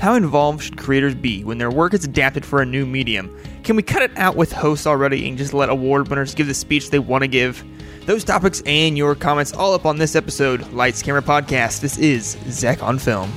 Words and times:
How 0.00 0.14
involved 0.14 0.62
should 0.62 0.78
creators 0.78 1.14
be 1.14 1.44
when 1.44 1.58
their 1.58 1.70
work 1.70 1.92
is 1.92 2.04
adapted 2.04 2.42
for 2.42 2.62
a 2.62 2.64
new 2.64 2.86
medium? 2.86 3.36
Can 3.64 3.76
we 3.76 3.82
cut 3.82 4.00
it 4.00 4.10
out 4.16 4.34
with 4.34 4.50
hosts 4.50 4.86
already 4.86 5.28
and 5.28 5.36
just 5.36 5.52
let 5.52 5.68
award 5.68 6.08
winners 6.08 6.34
give 6.34 6.46
the 6.46 6.54
speech 6.54 6.88
they 6.88 6.98
want 6.98 7.20
to 7.20 7.28
give? 7.28 7.62
Those 8.06 8.24
topics 8.24 8.62
and 8.64 8.96
your 8.96 9.14
comments 9.14 9.52
all 9.52 9.74
up 9.74 9.84
on 9.84 9.98
this 9.98 10.16
episode, 10.16 10.72
Lights 10.72 11.02
Camera 11.02 11.20
Podcast. 11.20 11.82
This 11.82 11.98
is 11.98 12.38
Zach 12.48 12.82
on 12.82 12.98
Film. 12.98 13.30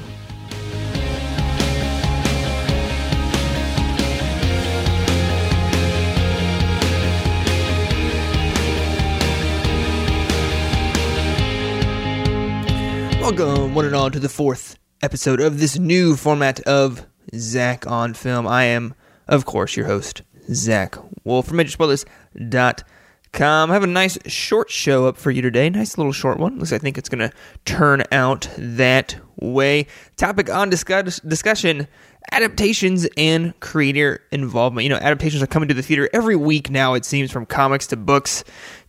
Welcome, 13.19 13.75
one 13.75 13.85
and 13.85 13.93
all, 13.93 14.09
to 14.09 14.19
the 14.21 14.29
fourth 14.29 14.77
episode 15.03 15.41
of 15.41 15.59
this 15.59 15.77
new 15.77 16.15
format 16.15 16.61
of 16.61 17.05
Zach 17.35 17.85
on 17.85 18.13
Film. 18.13 18.47
I 18.47 18.63
am, 18.63 18.95
of 19.27 19.43
course, 19.43 19.75
your 19.75 19.85
host, 19.85 20.21
Zach 20.53 20.95
Wolf 21.25 21.47
from 21.47 21.57
MajorSpoilers.com. 21.57 23.69
I 23.69 23.73
have 23.73 23.83
a 23.83 23.87
nice 23.87 24.17
short 24.27 24.71
show 24.71 25.05
up 25.05 25.17
for 25.17 25.29
you 25.29 25.41
today. 25.41 25.69
Nice 25.69 25.97
little 25.97 26.13
short 26.13 26.39
one. 26.39 26.57
Looks 26.57 26.71
I 26.71 26.77
think 26.77 26.97
it's 26.97 27.09
going 27.09 27.29
to 27.29 27.35
turn 27.65 28.03
out 28.13 28.47
that 28.57 29.17
way. 29.35 29.87
Topic 30.15 30.49
on 30.49 30.69
discuss- 30.69 31.19
discussion 31.19 31.89
adaptations 32.31 33.07
and 33.17 33.59
creator 33.59 34.21
involvement. 34.31 34.83
You 34.83 34.89
know, 34.89 34.97
adaptations 34.97 35.43
are 35.43 35.47
coming 35.47 35.69
to 35.69 35.73
the 35.73 35.83
theater 35.83 36.09
every 36.13 36.35
week 36.35 36.69
now, 36.69 36.93
it 36.93 37.05
seems, 37.05 37.31
from 37.31 37.45
comics 37.45 37.87
to 37.87 37.97
books 37.97 38.43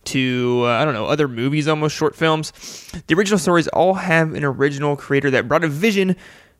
to 0.05 0.63
uh, 0.65 0.69
I 0.69 0.85
don't 0.85 0.93
know 0.93 1.05
other 1.05 1.27
movies, 1.27 1.67
almost 1.67 1.95
short 1.95 2.15
films. 2.15 2.51
The 3.07 3.15
original 3.15 3.39
stories 3.39 3.67
all 3.69 3.95
have 3.95 4.33
an 4.33 4.43
original 4.43 4.95
creator 4.95 5.31
that 5.31 5.47
brought 5.47 5.63
a 5.63 5.67
vision 5.67 6.15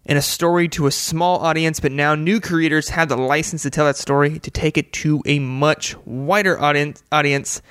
and 0.05 0.17
a 0.17 0.21
story 0.21 0.67
to 0.69 0.88
a 0.88 0.91
small 0.91 1.39
audience, 1.39 1.80
but 1.80 1.91
now 1.91 2.16
new 2.16 2.39
creators 2.39 2.89
have 2.89 3.09
the 3.09 3.17
license 3.17 3.63
to 3.63 3.69
tell 3.69 3.85
that 3.85 3.97
story 3.97 4.39
to 4.39 4.52
take 4.52 4.78
it 4.78 4.94
to 4.94 5.22
a 5.25 5.39
much 5.39 5.95
wider 6.05 6.59
audience 6.59 7.03
audience 7.11 7.61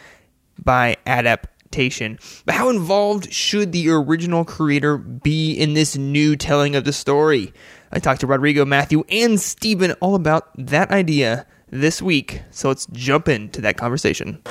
by 0.62 0.97
adaptation. 1.07 2.19
But 2.45 2.55
how 2.55 2.70
involved 2.70 3.33
should 3.33 3.73
the 3.73 3.91
original 3.91 4.45
creator 4.45 4.97
be 4.97 5.53
in 5.53 5.75
this 5.75 5.97
new 5.97 6.36
telling 6.36 6.77
of 6.77 6.84
the 6.84 6.92
story? 6.92 7.53
I 7.95 8.00
talked 8.00 8.20
to 8.23 8.27
Rodrigo, 8.27 8.64
Matthew, 8.64 9.05
and 9.09 9.41
Steven 9.41 9.92
all 10.00 10.17
about 10.17 10.50
that 10.59 10.91
idea 10.91 11.47
this 11.70 12.03
week. 12.03 12.42
So 12.51 12.67
let's 12.67 12.86
jump 12.86 13.28
into 13.28 13.61
that 13.61 13.77
conversation. 13.77 14.42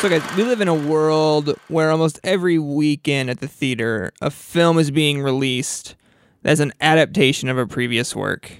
So, 0.00 0.08
guys, 0.08 0.22
we 0.36 0.42
live 0.42 0.60
in 0.60 0.66
a 0.68 0.74
world 0.74 1.56
where 1.68 1.90
almost 1.90 2.18
every 2.24 2.58
weekend 2.58 3.30
at 3.30 3.38
the 3.38 3.48
theater, 3.48 4.12
a 4.20 4.30
film 4.30 4.78
is 4.78 4.90
being 4.90 5.22
released 5.22 5.94
that's 6.42 6.60
an 6.60 6.72
adaptation 6.80 7.48
of 7.48 7.58
a 7.58 7.66
previous 7.66 8.14
work. 8.14 8.50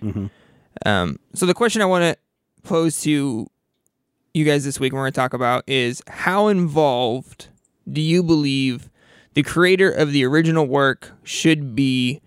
Um, 0.84 1.18
so, 1.34 1.46
the 1.46 1.54
question 1.54 1.82
I 1.82 1.86
want 1.86 2.02
to 2.02 2.16
pose 2.62 3.00
to 3.02 3.46
you 4.34 4.44
guys 4.44 4.64
this 4.64 4.78
week, 4.78 4.92
we're 4.92 5.00
going 5.00 5.12
to 5.12 5.16
talk 5.16 5.32
about 5.32 5.64
is 5.66 6.02
how 6.08 6.48
involved 6.48 7.48
do 7.90 8.00
you 8.00 8.22
believe 8.22 8.90
the 9.38 9.44
creator 9.44 9.88
of 9.88 10.10
the 10.10 10.24
original 10.24 10.66
work 10.66 11.12
should 11.22 11.76
be 11.76 12.20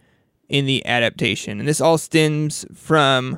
in 0.47 0.65
the 0.65 0.85
adaptation? 0.85 1.59
And 1.59 1.67
this 1.67 1.81
all 1.81 1.97
stems 1.97 2.65
from 2.73 3.37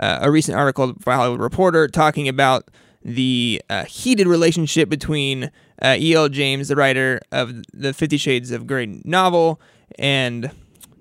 uh, 0.00 0.18
a 0.22 0.28
recent 0.28 0.58
article 0.58 0.94
by 0.94 1.14
Hollywood 1.14 1.38
Reporter 1.38 1.86
talking 1.86 2.26
about 2.26 2.68
the 3.04 3.62
uh, 3.70 3.84
heated 3.84 4.26
relationship 4.26 4.88
between 4.88 5.52
uh, 5.80 5.94
E.L. 6.00 6.30
James, 6.30 6.66
the 6.66 6.74
writer 6.74 7.20
of 7.30 7.62
the 7.72 7.94
Fifty 7.94 8.16
Shades 8.16 8.50
of 8.50 8.66
Grey 8.66 9.00
novel, 9.04 9.60
and 10.00 10.50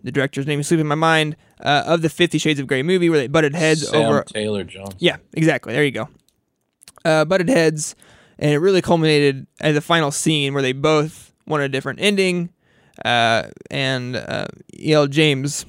the 0.03 0.11
director's 0.11 0.45
name 0.45 0.59
is 0.59 0.67
slipping 0.67 0.85
my 0.85 0.93
mind 0.93 1.35
uh, 1.59 1.85
of 1.87 2.03
the 2.03 2.09
Fifty 2.09 2.37
Shades 2.37 2.59
of 2.59 2.67
Grey 2.67 2.83
movie, 2.83 3.09
where 3.09 3.17
they 3.17 3.25
butted 3.25 3.55
heads 3.55 3.89
Sam 3.89 4.05
over. 4.05 4.23
Taylor 4.25 4.63
Johnson. 4.63 4.95
Yeah, 4.99 5.17
exactly. 5.33 5.73
There 5.73 5.83
you 5.83 5.89
go. 5.89 6.07
Uh, 7.03 7.25
butted 7.25 7.49
heads, 7.49 7.95
and 8.37 8.51
it 8.51 8.59
really 8.59 8.83
culminated 8.83 9.47
at 9.59 9.71
the 9.71 9.81
final 9.81 10.11
scene 10.11 10.53
where 10.53 10.61
they 10.61 10.73
both 10.73 11.30
wanted 11.47 11.65
a 11.65 11.69
different 11.69 11.99
ending, 12.01 12.49
uh, 13.05 13.43
and 13.69 14.15
uh, 14.15 14.47
E.L. 14.77 15.07
James 15.07 15.65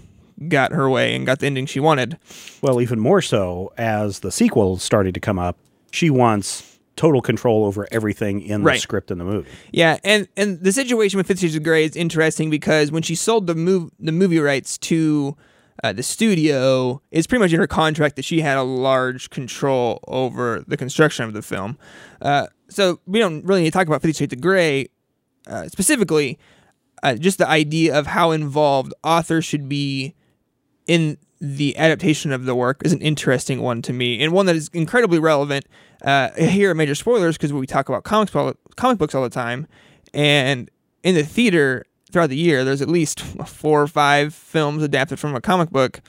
got 0.49 0.73
her 0.73 0.91
way 0.91 1.15
and 1.15 1.25
got 1.25 1.39
the 1.39 1.47
ending 1.47 1.67
she 1.67 1.81
wanted. 1.81 2.19
Well, 2.63 2.81
even 2.81 2.99
more 2.99 3.23
so 3.23 3.73
as 3.79 4.21
the 4.21 4.33
sequel 4.33 4.77
started 4.79 5.15
to 5.15 5.21
come 5.21 5.39
up, 5.39 5.57
she 5.93 6.11
wants 6.11 6.79
total 6.97 7.23
control 7.23 7.65
over 7.65 7.87
everything 7.91 8.41
in 8.43 8.63
Right. 8.63 8.75
the 8.75 8.81
script 8.81 9.11
and 9.11 9.21
the 9.21 9.25
movie. 9.25 9.49
Yeah, 9.71 9.99
and 10.05 10.29
and 10.37 10.61
the 10.61 10.73
situation 10.73 11.17
with 11.17 11.27
Fifty 11.27 11.47
Shades 11.47 11.57
of 11.57 11.63
Grey 11.63 11.85
is 11.85 11.97
interesting 11.97 12.51
because 12.51 12.91
when 12.93 13.03
she 13.03 13.15
sold 13.15 13.47
the 13.47 13.55
move 13.55 13.91
the 14.01 14.13
movie 14.13 14.39
rights 14.41 14.77
to 14.79 15.37
uh, 15.83 15.93
the 15.93 16.03
studio, 16.03 17.01
it's 17.11 17.27
pretty 17.27 17.41
much 17.43 17.53
in 17.53 17.59
her 17.61 17.67
contract 17.67 18.17
that 18.17 18.25
she 18.25 18.41
had 18.43 18.59
a 18.59 18.63
large 18.63 19.31
control 19.31 20.01
over 20.07 20.63
the 20.69 20.77
construction 20.77 21.25
of 21.25 21.33
the 21.33 21.41
film. 21.43 21.79
Uh, 22.21 22.47
so 22.69 23.01
we 23.07 23.19
don't 23.19 23.45
really 23.45 23.63
need 23.63 23.71
to 23.73 23.79
talk 23.79 23.87
about 23.87 24.03
Fifty 24.03 24.19
Shades 24.19 24.33
of 24.35 24.41
Grey 24.41 24.89
uh, 25.47 25.69
specifically. 25.69 26.39
Uh, 27.03 27.15
just 27.15 27.39
the 27.39 27.49
idea 27.49 27.99
of 27.99 28.07
how 28.07 28.31
involved 28.31 28.95
authors 29.03 29.45
should 29.45 29.69
be 29.69 30.15
in 30.87 31.19
the 31.41 31.77
adaptation 31.77 32.31
of 32.31 32.45
the 32.45 32.55
work 32.55 32.81
is 32.85 32.93
an 32.93 33.01
interesting 33.01 33.61
one 33.61 33.83
to 33.83 33.93
me, 33.93 34.23
and 34.23 34.33
one 34.33 34.47
that 34.47 34.55
is 34.55 34.69
incredibly 34.73 35.19
relevant 35.19 35.67
uh, 36.05 36.31
here 36.35 36.71
at 36.71 36.77
Major 36.77 36.95
Spoilers 36.95 37.37
because 37.37 37.53
we 37.53 37.67
talk 37.67 37.89
about 37.89 38.05
comics, 38.05 38.33
comic 38.77 38.99
books 38.99 39.15
all 39.15 39.25
the 39.25 39.31
time, 39.31 39.67
and 40.15 40.71
in 41.03 41.17
the 41.17 41.25
theater 41.25 41.85
throughout 42.13 42.29
the 42.29 42.37
year, 42.37 42.65
there's 42.65 42.83
at 42.83 42.89
least 42.89 43.21
four 43.21 43.83
or 43.83 43.89
five 43.89 44.35
films 44.35 44.83
adapted 44.83 45.19
from 45.19 45.35
a 45.35 45.41
comic 45.41 45.71
book. 45.71 46.01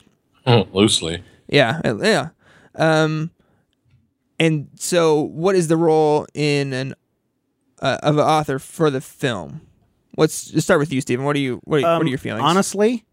Loosely. 0.46 1.24
Yeah, 1.48 1.82
uh, 1.84 1.98
yeah. 1.98 2.30
Um, 2.76 3.32
and 4.40 4.68
so, 4.76 5.22
what 5.22 5.56
is 5.56 5.68
the 5.68 5.78
role 5.78 6.28
in 6.34 6.74
an 6.74 6.94
uh, 7.84 7.98
of 8.02 8.18
an 8.18 8.24
author 8.24 8.58
for 8.58 8.90
the 8.90 9.02
film? 9.02 9.62
Let's 10.18 10.52
let's 10.54 10.66
start 10.66 10.80
with 10.80 10.92
you, 10.92 11.02
Stephen. 11.02 11.26
What 11.26 11.36
are 11.36 11.40
you 11.40 11.60
what 11.66 11.78
are, 11.80 11.82
what 11.84 11.90
are 11.90 12.02
Um, 12.02 12.08
your 12.08 12.18
feelings? 12.18 12.44
Honestly, 12.44 13.04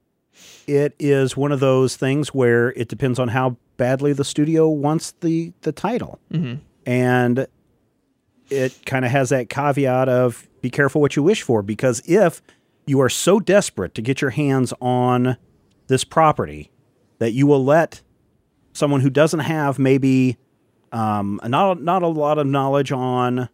it 0.67 0.95
is 0.99 1.37
one 1.37 1.53
of 1.53 1.61
those 1.61 1.97
things 1.97 2.29
where 2.35 2.71
it 2.73 2.89
depends 2.89 3.19
on 3.19 3.29
how 3.29 3.57
badly 3.77 4.13
the 4.13 4.25
studio 4.25 4.69
wants 4.69 5.13
the 5.21 5.53
the 5.63 5.73
title, 5.73 6.19
Mm-hmm. 6.33 6.55
and 6.87 7.47
it 8.51 8.85
kind 8.85 9.05
of 9.05 9.11
has 9.11 9.29
that 9.31 9.49
caveat 9.49 10.09
of 10.09 10.49
be 10.61 10.71
careful 10.71 11.01
what 11.01 11.15
you 11.17 11.23
wish 11.23 11.43
for 11.43 11.63
because 11.63 12.03
if 12.07 12.43
you 12.87 13.01
are 13.01 13.09
so 13.09 13.39
desperate 13.41 13.95
to 13.95 14.03
get 14.03 14.21
your 14.21 14.31
hands 14.31 14.75
on 14.81 15.37
this 15.87 16.03
property 16.05 16.71
that 17.19 17.33
you 17.33 17.47
will 17.47 17.65
let 17.65 18.03
someone 18.73 19.01
who 19.01 19.09
doesn't 19.11 19.41
have 19.41 19.79
maybe 19.79 20.37
um, 20.93 21.41
not 21.45 21.81
not 21.81 22.03
a 22.03 22.09
lot 22.09 22.39
of 22.39 22.47
knowledge 22.47 22.91
on 22.93 23.49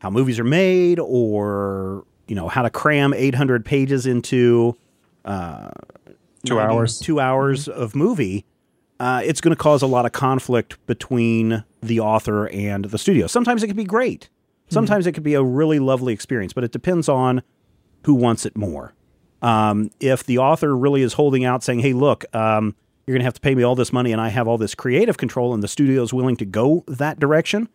how 0.00 0.10
movies 0.10 0.38
are 0.38 0.44
made 0.44 0.98
or 0.98 2.04
you 2.26 2.34
know 2.36 2.48
how 2.48 2.62
to 2.62 2.70
cram 2.70 3.12
800 3.14 3.64
pages 3.64 4.06
into 4.06 4.76
uh, 5.24 5.70
Two 6.46 6.54
90 6.56 6.72
hours. 6.74 6.98
two 7.00 7.20
hours 7.20 7.68
of 7.68 7.94
movie 7.94 8.44
uh, 9.00 9.22
it's 9.24 9.40
going 9.40 9.54
to 9.54 9.60
cause 9.60 9.80
a 9.82 9.86
lot 9.86 10.06
of 10.06 10.12
conflict 10.12 10.76
between 10.86 11.62
the 11.80 12.00
author 12.00 12.48
and 12.48 12.86
the 12.86 12.98
studio. 12.98 13.28
Sometimes 13.28 13.62
it 13.62 13.68
can 13.68 13.76
be 13.76 13.84
great. 13.84 14.28
Sometimes 14.70 15.06
it 15.06 15.12
could 15.12 15.22
be 15.22 15.34
a 15.34 15.42
really 15.42 15.78
lovely 15.78 16.12
experience 16.12 16.52
but 16.52 16.64
it 16.64 16.72
depends 16.72 17.08
on 17.08 17.42
who 18.04 18.14
wants 18.14 18.44
it 18.46 18.56
more. 18.56 18.94
Um, 19.40 19.90
if 20.00 20.24
the 20.24 20.38
author 20.38 20.76
really 20.76 21.02
is 21.02 21.12
holding 21.14 21.44
out 21.44 21.62
saying 21.62 21.78
hey 21.80 21.92
look 21.92 22.24
um, 22.34 22.74
you're 23.06 23.14
going 23.14 23.20
to 23.20 23.24
have 23.24 23.34
to 23.34 23.40
pay 23.40 23.54
me 23.54 23.62
all 23.62 23.76
this 23.76 23.92
money 23.92 24.10
and 24.12 24.20
i 24.20 24.28
have 24.30 24.48
all 24.48 24.58
this 24.58 24.74
creative 24.74 25.16
control 25.16 25.54
and 25.54 25.62
the 25.62 25.68
studio 25.68 26.02
is 26.02 26.12
willing 26.12 26.36
to 26.36 26.44
go 26.44 26.82
that 26.88 27.20
direction 27.20 27.68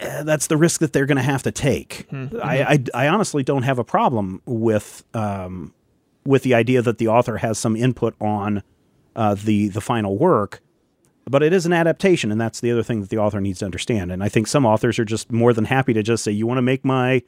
eh, 0.00 0.22
that's 0.22 0.46
the 0.48 0.56
risk 0.56 0.80
that 0.80 0.92
they're 0.92 1.06
going 1.06 1.16
to 1.16 1.22
have 1.22 1.42
to 1.44 1.52
take. 1.52 2.06
I, 2.42 2.62
I, 2.94 3.06
I 3.06 3.08
honestly 3.08 3.42
don't 3.42 3.62
have 3.62 3.78
a 3.78 3.84
problem 3.84 4.42
with 4.46 5.04
um, 5.14 5.72
with 6.24 6.42
the 6.42 6.54
idea 6.54 6.82
that 6.82 6.98
the 6.98 7.08
author 7.08 7.38
has 7.38 7.58
some 7.58 7.76
input 7.76 8.14
on 8.20 8.62
uh, 9.14 9.34
the 9.34 9.68
the 9.68 9.80
final 9.80 10.16
work, 10.18 10.60
but 11.28 11.42
it 11.42 11.52
is 11.52 11.66
an 11.66 11.72
adaptation, 11.72 12.30
and 12.30 12.40
that's 12.40 12.60
the 12.60 12.70
other 12.70 12.82
thing 12.82 13.00
that 13.00 13.10
the 13.10 13.18
author 13.18 13.40
needs 13.40 13.60
to 13.60 13.64
understand. 13.64 14.12
And 14.12 14.22
I 14.22 14.28
think 14.28 14.46
some 14.46 14.66
authors 14.66 14.98
are 14.98 15.04
just 15.04 15.30
more 15.32 15.52
than 15.52 15.64
happy 15.64 15.92
to 15.94 16.02
just 16.02 16.22
say, 16.24 16.32
"You 16.32 16.46
want 16.46 16.58
to 16.58 16.62
make 16.62 16.84
my 16.84 17.22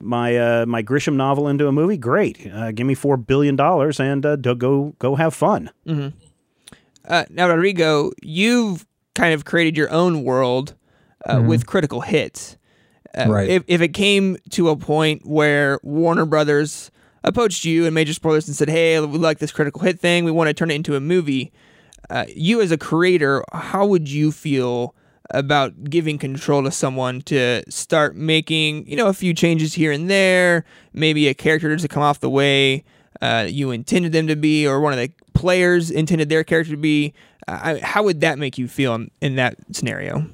my 0.00 0.36
uh, 0.36 0.66
my 0.66 0.82
Grisham 0.82 1.14
novel 1.14 1.48
into 1.48 1.66
a 1.66 1.72
movie? 1.72 1.96
Great, 1.96 2.46
uh, 2.52 2.72
give 2.72 2.86
me 2.86 2.94
four 2.94 3.16
billion 3.16 3.56
dollars 3.56 4.00
and 4.00 4.24
uh, 4.24 4.36
go 4.36 4.94
go 4.98 5.16
have 5.16 5.34
fun." 5.34 5.70
Uh, 7.06 7.24
now, 7.30 7.48
Rodrigo, 7.48 8.12
you've 8.22 8.86
kind 9.14 9.34
of 9.34 9.44
created 9.44 9.76
your 9.76 9.90
own 9.90 10.24
world 10.24 10.74
uh, 11.26 11.40
with 11.42 11.66
critical 11.66 12.00
hits. 12.00 12.56
Uh, 13.16 13.26
Right. 13.28 13.48
If, 13.48 13.64
if 13.66 13.80
it 13.80 13.88
came 13.94 14.36
to 14.50 14.68
a 14.68 14.76
point 14.76 15.26
where 15.26 15.80
Warner 15.82 16.26
Brothers 16.26 16.90
approached 17.24 17.64
you 17.64 17.86
and 17.86 17.94
Major 17.94 18.12
Spoilers 18.12 18.46
and 18.46 18.56
said, 18.56 18.68
"Hey, 18.68 19.00
we 19.00 19.18
like 19.18 19.38
this 19.38 19.50
critical 19.50 19.80
hit 19.80 19.98
thing. 19.98 20.24
We 20.24 20.30
want 20.30 20.48
to 20.48 20.54
turn 20.54 20.70
it 20.70 20.74
into 20.74 20.94
a 20.94 21.00
movie," 21.00 21.52
uh, 22.10 22.26
you 22.34 22.60
as 22.60 22.70
a 22.70 22.78
creator, 22.78 23.42
how 23.52 23.86
would 23.86 24.08
you 24.10 24.30
feel 24.30 24.94
about 25.30 25.84
giving 25.84 26.18
control 26.18 26.62
to 26.62 26.70
someone 26.70 27.20
to 27.22 27.62
start 27.70 28.16
making, 28.16 28.86
you 28.88 28.96
know, 28.96 29.08
a 29.08 29.12
few 29.12 29.34
changes 29.34 29.74
here 29.74 29.92
and 29.92 30.08
there. 30.08 30.64
Maybe 30.94 31.28
a 31.28 31.34
character 31.34 31.70
doesn't 31.70 31.90
come 31.90 32.02
off 32.02 32.20
the 32.20 32.30
way 32.30 32.84
uh, 33.20 33.46
you 33.48 33.70
intended 33.70 34.12
them 34.12 34.26
to 34.28 34.36
be, 34.36 34.66
or 34.66 34.80
one 34.80 34.92
of 34.94 34.98
the 34.98 35.10
players 35.34 35.90
intended 35.90 36.28
their 36.28 36.44
character 36.44 36.72
to 36.72 36.78
be. 36.78 37.12
Uh, 37.46 37.78
how 37.82 38.02
would 38.02 38.20
that 38.20 38.38
make 38.38 38.58
you 38.58 38.68
feel 38.68 38.94
in, 38.94 39.10
in 39.20 39.36
that 39.36 39.56
scenario? 39.72 40.26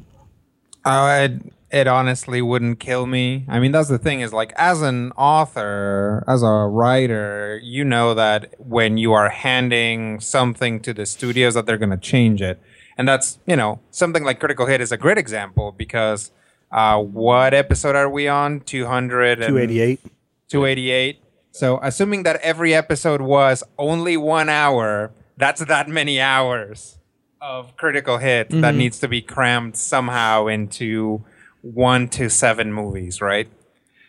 Uh, 0.84 1.28
it, 1.30 1.52
it 1.70 1.86
honestly 1.86 2.42
wouldn't 2.42 2.78
kill 2.78 3.06
me. 3.06 3.44
I 3.48 3.58
mean, 3.58 3.72
that's 3.72 3.88
the 3.88 3.98
thing 3.98 4.20
is 4.20 4.32
like, 4.32 4.52
as 4.56 4.82
an 4.82 5.12
author, 5.12 6.22
as 6.28 6.42
a 6.42 6.46
writer, 6.46 7.60
you 7.62 7.84
know 7.84 8.14
that 8.14 8.54
when 8.58 8.96
you 8.98 9.12
are 9.12 9.28
handing 9.28 10.20
something 10.20 10.80
to 10.80 10.94
the 10.94 11.06
studios 11.06 11.54
that 11.54 11.66
they're 11.66 11.78
going 11.78 11.90
to 11.90 11.96
change 11.96 12.42
it. 12.42 12.60
And 12.96 13.08
that's, 13.08 13.38
you 13.46 13.56
know, 13.56 13.80
something 13.90 14.22
like 14.22 14.38
Critical 14.38 14.66
Hit 14.66 14.80
is 14.80 14.92
a 14.92 14.96
great 14.96 15.18
example 15.18 15.72
because 15.72 16.30
uh, 16.70 17.00
what 17.00 17.54
episode 17.54 17.96
are 17.96 18.08
we 18.08 18.28
on? 18.28 18.60
200 18.60 19.38
288. 19.38 20.00
288. 20.48 21.20
So, 21.50 21.78
assuming 21.82 22.24
that 22.24 22.40
every 22.40 22.74
episode 22.74 23.20
was 23.20 23.62
only 23.78 24.16
one 24.16 24.48
hour, 24.48 25.12
that's 25.36 25.64
that 25.64 25.88
many 25.88 26.20
hours 26.20 26.98
of 27.44 27.76
critical 27.76 28.16
hit 28.16 28.48
mm-hmm. 28.48 28.62
that 28.62 28.74
needs 28.74 28.98
to 28.98 29.06
be 29.06 29.20
crammed 29.20 29.76
somehow 29.76 30.46
into 30.46 31.22
one 31.60 32.08
to 32.08 32.30
seven 32.30 32.72
movies, 32.72 33.20
right? 33.20 33.48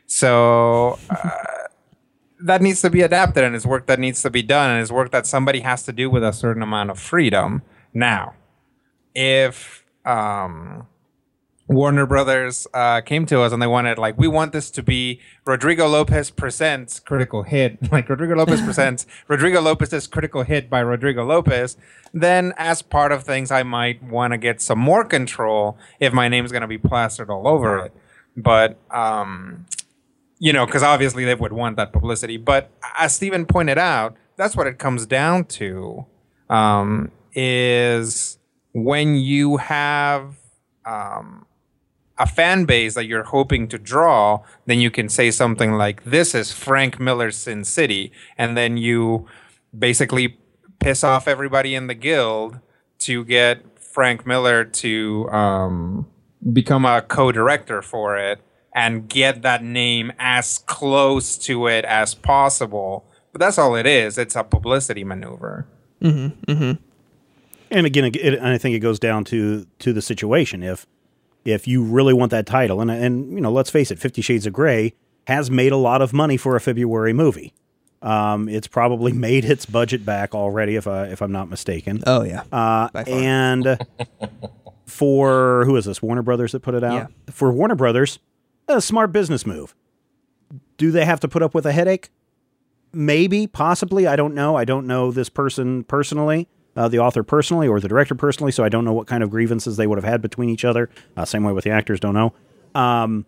So 0.05 0.97
uh, 1.09 1.43
that 2.39 2.61
needs 2.61 2.81
to 2.81 2.89
be 2.89 3.01
adapted, 3.01 3.43
and 3.43 3.53
it's 3.53 3.65
work 3.65 3.87
that 3.87 3.99
needs 3.99 4.21
to 4.21 4.29
be 4.29 4.41
done, 4.41 4.71
and 4.71 4.81
it's 4.81 4.91
work 4.91 5.11
that 5.11 5.27
somebody 5.27 5.59
has 5.59 5.83
to 5.83 5.91
do 5.91 6.09
with 6.09 6.23
a 6.23 6.31
certain 6.31 6.63
amount 6.63 6.91
of 6.91 6.97
freedom. 6.97 7.61
Now, 7.93 8.35
if 9.13 9.83
um, 10.05 10.87
Warner 11.67 12.05
Brothers 12.05 12.67
uh, 12.73 13.01
came 13.01 13.25
to 13.25 13.41
us 13.41 13.51
and 13.51 13.59
they 13.61 13.67
wanted 13.67 13.97
like 13.97 14.17
we 14.19 14.27
want 14.27 14.51
this 14.51 14.69
to 14.71 14.83
be 14.83 15.19
Rodrigo 15.45 15.87
Lopez 15.87 16.29
presents 16.29 16.99
Critical 16.99 17.43
Hit, 17.43 17.91
like 17.91 18.07
Rodrigo 18.07 18.35
Lopez 18.35 18.61
presents 18.65 19.07
Rodrigo 19.27 19.61
Lopez's 19.61 20.05
Critical 20.05 20.43
Hit 20.43 20.69
by 20.69 20.79
Rodrigo 20.79 21.25
Lopez. 21.25 21.75
Then, 22.13 22.53
as 22.57 22.81
part 22.81 23.11
of 23.11 23.23
things, 23.23 23.51
I 23.51 23.63
might 23.63 24.01
want 24.03 24.31
to 24.31 24.37
get 24.37 24.61
some 24.61 24.79
more 24.79 25.03
control 25.03 25.77
if 25.99 26.13
my 26.13 26.29
name 26.29 26.45
is 26.45 26.51
going 26.51 26.61
to 26.61 26.67
be 26.67 26.77
plastered 26.77 27.29
all 27.29 27.47
over 27.47 27.79
it. 27.79 27.93
But 28.37 28.77
um, 28.91 29.65
you 30.37 30.53
know, 30.53 30.65
because 30.65 30.83
obviously 30.83 31.25
they 31.25 31.35
would 31.35 31.53
want 31.53 31.77
that 31.77 31.91
publicity. 31.91 32.37
But 32.37 32.69
as 32.97 33.15
Stephen 33.15 33.45
pointed 33.45 33.77
out, 33.79 34.15
that's 34.37 34.55
what 34.55 34.67
it 34.67 34.77
comes 34.77 35.05
down 35.05 35.45
to. 35.45 36.05
Um, 36.49 37.11
is 37.33 38.37
when 38.73 39.15
you 39.15 39.57
have 39.57 40.35
um, 40.85 41.45
a 42.17 42.25
fan 42.25 42.65
base 42.65 42.93
that 42.95 43.05
you're 43.05 43.23
hoping 43.23 43.67
to 43.67 43.77
draw, 43.77 44.41
then 44.65 44.79
you 44.79 44.89
can 44.89 45.09
say 45.09 45.31
something 45.31 45.73
like, 45.73 46.03
"This 46.03 46.33
is 46.33 46.51
Frank 46.51 46.99
Miller's 46.99 47.35
Sin 47.35 47.63
City," 47.63 48.11
and 48.37 48.55
then 48.55 48.77
you 48.77 49.27
basically 49.77 50.37
piss 50.79 51.03
off 51.03 51.27
everybody 51.27 51.75
in 51.75 51.87
the 51.87 51.93
guild 51.93 52.59
to 52.99 53.25
get 53.25 53.63
Frank 53.79 54.25
Miller 54.25 54.63
to 54.63 55.29
um, 55.29 56.07
become 56.51 56.85
a 56.85 57.01
co-director 57.01 57.81
for 57.81 58.17
it 58.17 58.39
and 58.73 59.07
get 59.07 59.41
that 59.41 59.63
name 59.63 60.11
as 60.19 60.59
close 60.59 61.37
to 61.37 61.67
it 61.67 61.85
as 61.85 62.13
possible. 62.13 63.05
But 63.31 63.39
that's 63.39 63.57
all 63.57 63.75
it 63.75 63.85
is. 63.85 64.17
It's 64.17 64.35
a 64.35 64.43
publicity 64.43 65.03
maneuver. 65.03 65.65
Mm-hmm, 66.01 66.51
mm-hmm. 66.51 66.71
And 67.71 67.85
again, 67.85 68.11
it, 68.13 68.39
I 68.39 68.57
think 68.57 68.75
it 68.75 68.79
goes 68.79 68.99
down 68.99 69.23
to 69.25 69.65
to 69.79 69.93
the 69.93 70.01
situation. 70.01 70.61
If 70.61 70.85
if 71.45 71.67
you 71.67 71.83
really 71.83 72.13
want 72.13 72.31
that 72.31 72.45
title. 72.45 72.81
And 72.81 72.91
and 72.91 73.31
you 73.31 73.39
know, 73.39 73.51
let's 73.51 73.69
face 73.69 73.91
it, 73.91 73.99
Fifty 73.99 74.21
Shades 74.21 74.45
of 74.45 74.53
Grey 74.53 74.93
has 75.27 75.49
made 75.49 75.71
a 75.71 75.77
lot 75.77 76.01
of 76.01 76.11
money 76.11 76.37
for 76.37 76.55
a 76.55 76.61
February 76.61 77.13
movie. 77.13 77.53
Um, 78.01 78.49
it's 78.49 78.67
probably 78.67 79.11
made 79.27 79.45
its 79.45 79.65
budget 79.65 80.05
back 80.05 80.35
already, 80.35 80.75
if 80.75 80.87
I 80.87 81.05
if 81.05 81.21
I'm 81.21 81.31
not 81.31 81.49
mistaken. 81.49 82.03
Oh 82.05 82.23
yeah, 82.23 82.43
uh, 82.51 82.89
and 83.07 83.79
for 84.85 85.63
who 85.65 85.75
is 85.77 85.85
this? 85.85 86.01
Warner 86.01 86.23
Brothers 86.23 86.51
that 86.51 86.61
put 86.61 86.73
it 86.73 86.83
out. 86.83 86.93
Yeah. 86.93 87.31
For 87.31 87.51
Warner 87.51 87.75
Brothers, 87.75 88.19
a 88.67 88.81
smart 88.81 89.11
business 89.11 89.45
move. 89.45 89.75
Do 90.77 90.91
they 90.91 91.05
have 91.05 91.21
to 91.21 91.27
put 91.27 91.41
up 91.41 91.53
with 91.53 91.65
a 91.65 91.71
headache? 91.71 92.09
Maybe, 92.91 93.47
possibly. 93.47 94.07
I 94.07 94.15
don't 94.15 94.33
know. 94.33 94.55
I 94.55 94.65
don't 94.65 94.87
know 94.87 95.11
this 95.11 95.29
person 95.29 95.83
personally 95.83 96.47
uh, 96.75 96.87
the 96.87 96.99
author 96.99 97.23
personally 97.23 97.67
or 97.67 97.79
the 97.79 97.87
director 97.87 98.15
personally, 98.15 98.51
so 98.51 98.63
I 98.63 98.69
don't 98.69 98.85
know 98.85 98.93
what 98.93 99.07
kind 99.07 99.23
of 99.23 99.29
grievances 99.29 99.77
they 99.77 99.87
would 99.87 99.97
have 99.97 100.05
had 100.05 100.21
between 100.21 100.49
each 100.49 100.65
other. 100.65 100.89
Uh, 101.15 101.25
same 101.25 101.43
way 101.43 101.53
with 101.53 101.63
the 101.63 101.69
actors, 101.71 101.99
don't 101.99 102.13
know. 102.13 102.33
Um, 102.79 103.25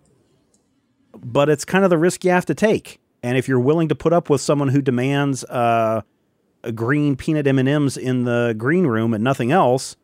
but 1.13 1.49
it's 1.49 1.65
kind 1.65 1.83
of 1.83 1.89
the 1.89 1.97
risk 1.97 2.23
you 2.23 2.31
have 2.31 2.45
to 2.47 2.55
take. 2.55 2.99
And 3.23 3.37
if 3.37 3.47
you're 3.47 3.59
willing 3.59 3.87
to 3.89 3.95
put 3.95 4.13
up 4.13 4.29
with 4.29 4.41
someone 4.41 4.69
who 4.69 4.81
demands 4.81 5.43
uh, 5.45 6.01
green 6.75 7.15
peanut 7.15 7.47
M 7.47 7.57
and 7.59 7.67
M's 7.67 7.97
in 7.97 8.23
the 8.23 8.53
green 8.57 8.85
room 8.85 9.13
and 9.13 9.23
nothing 9.23 9.51
else, 9.51 9.95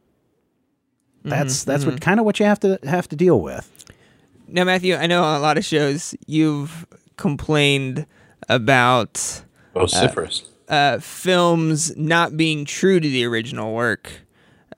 that's 1.24 1.62
mm-hmm, 1.62 1.72
that's 1.72 1.84
mm-hmm. 1.84 1.92
what 1.92 2.01
kind 2.01 2.19
of 2.19 2.25
what 2.25 2.39
you 2.39 2.46
have 2.46 2.60
to 2.62 2.80
have 2.84 3.07
to 3.10 3.16
deal 3.16 3.39
with. 3.39 3.69
Now, 4.48 4.63
Matthew, 4.63 4.96
I 4.96 5.07
know 5.07 5.24
on 5.24 5.38
a 5.38 5.39
lot 5.39 5.57
of 5.57 5.66
shows 5.66 6.16
you've 6.28 6.86
complained 7.18 8.06
about 8.50 9.44
vociferous 9.74 10.44
uh, 10.69 11.00
films 11.00 11.95
not 11.98 12.38
being 12.38 12.65
true 12.65 13.00
to 13.00 13.07
the 13.07 13.25
original 13.25 13.74
work. 13.74 14.12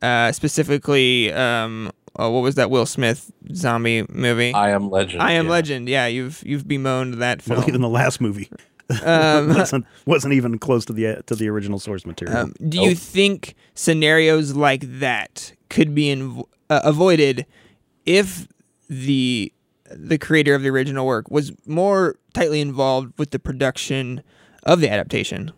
Uh, 0.01 0.31
specifically, 0.31 1.31
um, 1.33 1.91
oh, 2.17 2.29
what 2.29 2.41
was 2.41 2.55
that 2.55 2.69
Will 2.69 2.85
Smith 2.85 3.31
zombie 3.53 4.05
movie? 4.09 4.53
I 4.53 4.71
Am 4.71 4.89
Legend. 4.89 5.21
I 5.21 5.33
Am 5.33 5.45
yeah. 5.45 5.51
Legend. 5.51 5.89
Yeah, 5.89 6.07
you've 6.07 6.43
you've 6.45 6.67
bemoaned 6.67 7.15
that 7.15 7.41
film. 7.41 7.59
Well, 7.59 7.69
even 7.69 7.81
the 7.81 7.89
last 7.89 8.21
movie 8.21 8.49
um, 9.03 9.49
wasn't 9.55 9.85
wasn't 10.05 10.33
even 10.33 10.59
close 10.59 10.85
to 10.85 10.93
the 10.93 11.23
to 11.25 11.35
the 11.35 11.49
original 11.49 11.79
source 11.79 12.05
material. 12.05 12.37
Um, 12.37 12.53
do 12.67 12.81
you 12.81 12.95
think 12.95 13.55
scenarios 13.73 14.55
like 14.55 14.99
that 14.99 15.53
could 15.69 15.95
be 15.95 16.13
inv- 16.15 16.47
uh, 16.69 16.81
avoided 16.83 17.45
if 18.05 18.47
the 18.89 19.51
the 19.91 20.17
creator 20.17 20.55
of 20.55 20.61
the 20.61 20.69
original 20.69 21.05
work 21.05 21.29
was 21.29 21.51
more 21.65 22.17
tightly 22.33 22.61
involved 22.61 23.13
with 23.17 23.31
the 23.31 23.39
production 23.39 24.21
of 24.63 24.81
the 24.81 24.89
adaptation? 24.89 25.51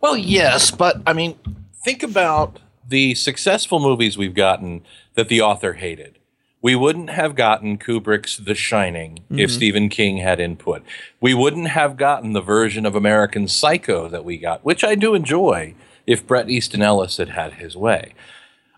Well, 0.00 0.16
yes, 0.16 0.70
but 0.70 1.00
I 1.06 1.12
mean, 1.12 1.38
think 1.84 2.02
about 2.02 2.58
the 2.88 3.14
successful 3.14 3.80
movies 3.80 4.16
we've 4.16 4.34
gotten 4.34 4.82
that 5.14 5.28
the 5.28 5.40
author 5.40 5.74
hated. 5.74 6.18
We 6.62 6.74
wouldn't 6.74 7.10
have 7.10 7.34
gotten 7.34 7.78
Kubrick's 7.78 8.38
The 8.38 8.54
Shining 8.54 9.16
mm-hmm. 9.16 9.38
if 9.38 9.50
Stephen 9.50 9.88
King 9.88 10.18
had 10.18 10.40
input. 10.40 10.82
We 11.20 11.34
wouldn't 11.34 11.68
have 11.68 11.96
gotten 11.96 12.32
the 12.32 12.40
version 12.40 12.86
of 12.86 12.94
American 12.94 13.46
Psycho 13.46 14.08
that 14.08 14.24
we 14.24 14.38
got, 14.38 14.64
which 14.64 14.82
I 14.82 14.94
do 14.94 15.14
enjoy, 15.14 15.74
if 16.06 16.26
Bret 16.26 16.50
Easton 16.50 16.82
Ellis 16.82 17.18
had 17.18 17.30
had 17.30 17.54
his 17.54 17.76
way. 17.76 18.14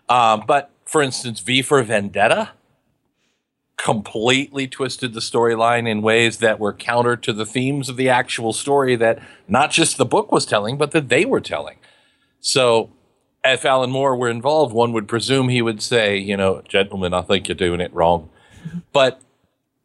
Um, 0.07 0.43
but 0.45 0.69
for 0.85 1.01
instance, 1.01 1.39
V 1.39 1.61
for 1.61 1.81
Vendetta, 1.83 2.49
completely 3.79 4.67
twisted 4.67 5.13
the 5.13 5.21
storyline 5.21 5.87
in 5.87 6.01
ways 6.01 6.37
that 6.39 6.59
were 6.59 6.73
counter 6.73 7.15
to 7.15 7.31
the 7.31 7.45
themes 7.45 7.87
of 7.87 7.95
the 7.95 8.09
actual 8.09 8.51
story 8.51 8.97
that 8.97 9.19
not 9.47 9.71
just 9.71 9.97
the 9.97 10.05
book 10.05 10.33
was 10.33 10.45
telling, 10.45 10.77
but 10.77 10.91
that 10.91 11.07
they 11.07 11.23
were 11.23 11.39
telling. 11.39 11.77
So, 12.41 12.91
if 13.41 13.63
Alan 13.63 13.89
Moore 13.89 14.17
were 14.17 14.29
involved, 14.29 14.73
one 14.73 14.91
would 14.91 15.07
presume 15.07 15.47
he 15.47 15.61
would 15.61 15.81
say, 15.81 16.17
you 16.17 16.35
know, 16.35 16.61
gentlemen, 16.67 17.13
I 17.13 17.21
think 17.21 17.47
you're 17.47 17.55
doing 17.55 17.81
it 17.81 17.93
wrong. 17.93 18.29
But 18.91 19.21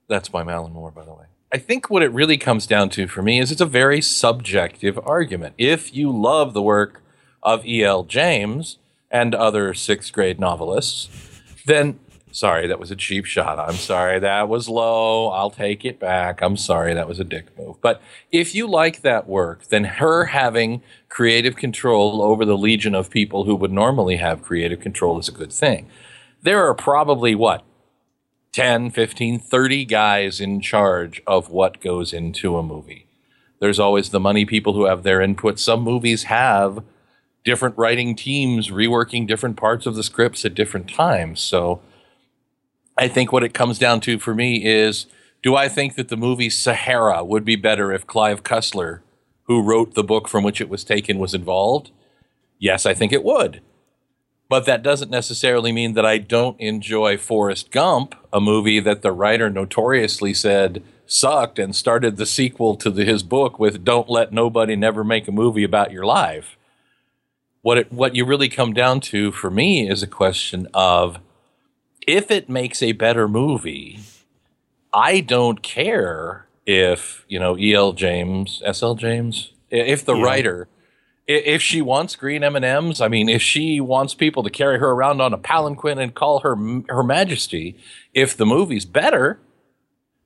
that's 0.09 0.29
by 0.29 0.43
Alan 0.43 0.73
Moore, 0.73 0.91
by 0.91 1.05
the 1.05 1.15
way. 1.15 1.27
I 1.53 1.59
think 1.59 1.89
what 1.89 2.03
it 2.03 2.11
really 2.11 2.37
comes 2.37 2.67
down 2.67 2.91
to 2.91 3.07
for 3.07 3.23
me 3.23 3.39
is 3.39 3.53
it's 3.53 3.61
a 3.61 3.67
very 3.67 4.01
subjective 4.01 4.99
argument. 5.05 5.55
If 5.57 5.95
you 5.95 6.11
love 6.11 6.53
the 6.53 6.63
work 6.63 7.01
of 7.45 7.65
E.L. 7.65 8.03
James 8.03 8.79
and 9.09 9.37
other 9.37 9.73
sixth 9.73 10.13
grade 10.13 10.41
novelists, 10.41 11.09
then 11.65 12.01
Sorry, 12.35 12.67
that 12.67 12.81
was 12.81 12.91
a 12.91 12.97
cheap 12.97 13.27
shot. 13.27 13.61
I'm 13.61 13.77
sorry, 13.77 14.19
that 14.19 14.49
was 14.49 14.69
low. 14.69 15.29
I'll 15.29 15.51
take 15.51 15.85
it 15.85 16.01
back. 16.01 16.43
I'm 16.43 16.57
sorry, 16.57 16.93
that 16.93 17.07
was 17.07 17.21
a 17.21 17.25
dick 17.25 17.57
move. 17.57 17.81
But 17.81 18.03
if 18.33 18.57
you 18.57 18.67
like 18.67 19.03
that 19.03 19.29
work, 19.29 19.69
then 19.69 19.85
her 19.85 20.25
having 20.25 20.83
creative 21.09 21.55
control 21.55 22.21
over 22.21 22.45
the 22.45 22.59
legion 22.59 22.93
of 22.93 23.09
people 23.09 23.45
who 23.45 23.55
would 23.55 23.71
normally 23.71 24.17
have 24.17 24.43
creative 24.43 24.81
control 24.81 25.17
is 25.21 25.29
a 25.29 25.33
good 25.33 25.53
thing. 25.53 25.89
There 26.43 26.67
are 26.69 26.75
probably 26.75 27.37
what? 27.37 27.65
10, 28.53 28.91
15, 28.91 29.39
30 29.39 29.85
guys 29.85 30.41
in 30.41 30.61
charge 30.61 31.23
of 31.29 31.51
what 31.51 31.81
goes 31.81 32.13
into 32.13 32.57
a 32.57 32.65
movie. 32.65 33.07
There's 33.61 33.79
always 33.79 34.11
the 34.11 34.19
money 34.19 34.45
people 34.45 34.73
who 34.73 34.87
have 34.87 35.05
their 35.05 35.21
input. 35.21 35.61
Some 35.61 35.83
movies 35.83 36.25
have 36.25 36.83
different 37.45 37.79
writing 37.79 38.17
teams 38.17 38.71
reworking 38.71 39.29
different 39.29 39.57
parts 39.57 39.87
of 39.87 39.95
the 39.95 40.03
scripts 40.03 40.45
at 40.45 40.55
different 40.55 40.93
times. 40.93 41.39
So, 41.39 41.81
I 42.97 43.09
think 43.09 43.33
what 43.33 43.45
it 43.45 43.55
comes 43.55 43.79
down 43.79 44.01
to 44.03 44.19
for 44.19 44.35
me 44.35 44.65
is 44.65 45.07
do 45.43 45.57
I 45.57 45.69
think 45.69 45.97
that 45.97 46.09
the 46.09 46.17
movie 46.17 46.49
Sahara 46.49 47.23
would 47.25 47.45
be 47.45 47.57
better 47.57 47.93
if 47.93 48.07
Clive 48.07 48.43
Cussler, 48.43 49.01
who 49.43 49.63
wrote 49.63 49.95
the 49.95 50.05
book 50.05 50.27
from 50.27 50.43
which 50.43 50.61
it 50.61 50.71
was 50.71 50.85
taken, 50.85 51.19
was 51.19 51.35
involved? 51.35 51.91
Yes, 52.59 52.87
I 52.87 52.95
think 52.95 53.13
it 53.13 53.25
would. 53.25 53.61
But 54.49 54.67
that 54.67 54.83
doesn't 54.83 55.11
necessarily 55.11 55.73
mean 55.73 55.95
that 55.95 56.07
I 56.07 56.19
don't 56.19 56.59
enjoy 56.61 57.17
Forrest 57.17 57.71
Gump, 57.71 58.15
a 58.33 58.41
movie 58.41 58.81
that 58.81 59.03
the 59.03 59.13
writer 59.13 59.51
notoriously 59.51 60.33
said 60.33 60.83
sucked 61.07 61.59
and 61.59 61.75
started 61.75 62.17
the 62.17 62.25
sequel 62.25 62.77
to 62.77 62.91
the, 62.91 63.05
his 63.05 63.23
book 63.23 63.59
with 63.59 63.85
"Don't 63.85 64.09
let 64.09 64.33
nobody 64.33 64.77
never 64.77 65.05
make 65.05 65.29
a 65.29 65.33
movie 65.33 65.65
about 65.65 65.93
your 65.93 66.07
life." 66.07 66.57
What 67.63 67.79
it, 67.79 67.93
what 67.93 68.15
you 68.15 68.25
really 68.25 68.49
come 68.49 68.73
down 68.73 69.01
to 69.01 69.33
for 69.33 69.51
me 69.51 69.89
is 69.89 70.03
a 70.03 70.07
question 70.07 70.69
of 70.73 71.19
if 72.07 72.31
it 72.31 72.49
makes 72.49 72.83
a 72.83 72.93
better 72.93 73.29
movie, 73.29 74.01
I 74.93 75.21
don't 75.21 75.63
care 75.63 76.47
if 76.67 77.25
you 77.29 77.39
know 77.39 77.59
E.L. 77.59 77.93
James, 77.93 78.63
S.L. 78.65 78.95
James, 78.95 79.53
if 79.71 80.05
the 80.05 80.15
Yeah. 80.17 80.25
writer, 80.25 80.69
if 81.27 81.63
she 81.63 81.81
wants 81.83 82.17
green 82.17 82.45
M 82.45 82.57
and 82.57 82.65
M's, 82.65 83.01
I 83.01 83.09
mean, 83.09 83.29
if 83.29 83.43
she 83.43 83.81
wants 83.81 84.15
people 84.15 84.43
to 84.43 84.51
carry 84.51 84.79
her 84.79 84.91
around 84.91 85.21
on 85.21 85.33
a 85.33 85.39
palanquin 85.39 85.99
and 85.99 86.15
call 86.15 86.41
her 86.41 86.55
Her 86.89 87.03
Majesty, 87.03 87.77
if 88.13 88.37
the 88.37 88.47
movie's 88.47 88.85
better, 88.85 89.39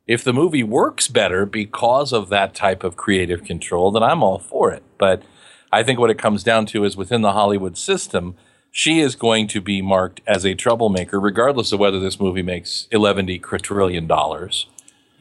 if 0.06 0.24
the 0.24 0.32
movie 0.32 0.62
works 0.64 1.06
better 1.08 1.46
because 1.46 2.12
of 2.12 2.28
that 2.30 2.54
type 2.54 2.82
of 2.82 2.96
creative 2.96 3.44
control, 3.44 3.90
then 3.90 4.02
I'm 4.02 4.22
all 4.22 4.38
for 4.38 4.72
it. 4.72 4.82
But 4.96 5.22
I 5.70 5.82
think 5.82 5.98
what 5.98 6.10
it 6.10 6.18
comes 6.18 6.42
down 6.42 6.66
to 6.66 6.84
is 6.84 6.96
within 6.96 7.20
the 7.22 7.32
Hollywood 7.32 7.76
system, 7.76 8.34
she 8.70 9.00
is 9.00 9.14
going 9.14 9.48
to 9.48 9.60
be 9.60 9.82
marked 9.82 10.20
as 10.26 10.44
a 10.44 10.54
troublemaker, 10.54 11.18
regardless 11.18 11.72
of 11.72 11.80
whether 11.80 11.98
this 12.00 12.20
movie 12.20 12.42
makes 12.42 12.86
11 12.90 13.40
quadrillion 13.40 14.06
dollars. 14.06 14.66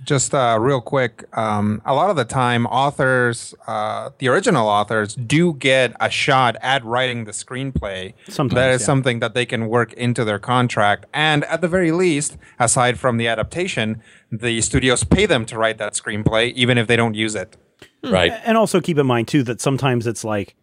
Just 0.06 0.34
uh, 0.34 0.58
real 0.60 0.80
quick, 0.80 1.26
um, 1.36 1.82
a 1.84 1.94
lot 1.94 2.12
of 2.12 2.16
the 2.16 2.24
time, 2.24 2.68
authors, 2.68 3.56
uh, 3.66 4.12
the 4.20 4.28
original 4.28 4.68
authors, 4.68 5.16
do 5.16 5.56
get 5.56 5.96
a 6.00 6.10
shot 6.10 6.56
at 6.62 6.86
writing 6.86 7.26
the 7.26 7.32
screenplay. 7.32 8.14
Sometimes, 8.28 8.56
that 8.56 8.72
is 8.72 8.82
yeah. 8.82 8.86
something 8.86 9.20
that 9.20 9.34
they 9.34 9.46
can 9.46 9.68
work 9.68 9.92
into 9.94 10.24
their 10.24 10.38
contract, 10.38 11.08
and 11.14 11.44
at 11.46 11.62
the 11.62 11.68
very 11.68 11.92
least, 11.92 12.38
aside 12.60 13.00
from 13.00 13.18
the 13.18 13.28
adaptation, 13.28 14.02
the 14.32 14.62
studios 14.62 15.04
pay 15.04 15.26
them 15.26 15.46
to 15.48 15.58
write 15.58 15.80
that 15.80 15.94
screenplay, 15.94 16.54
even 16.54 16.78
if 16.78 16.86
they 16.86 16.96
don't 16.96 17.16
use 17.16 17.34
it. 17.34 17.58
Right. 18.04 18.32
And 18.46 18.58
also 18.58 18.80
keep 18.80 18.98
in 18.98 19.08
mind 19.08 19.28
too 19.28 19.44
that 19.44 19.62
sometimes 19.62 20.08
it's 20.08 20.24
like, 20.24 20.56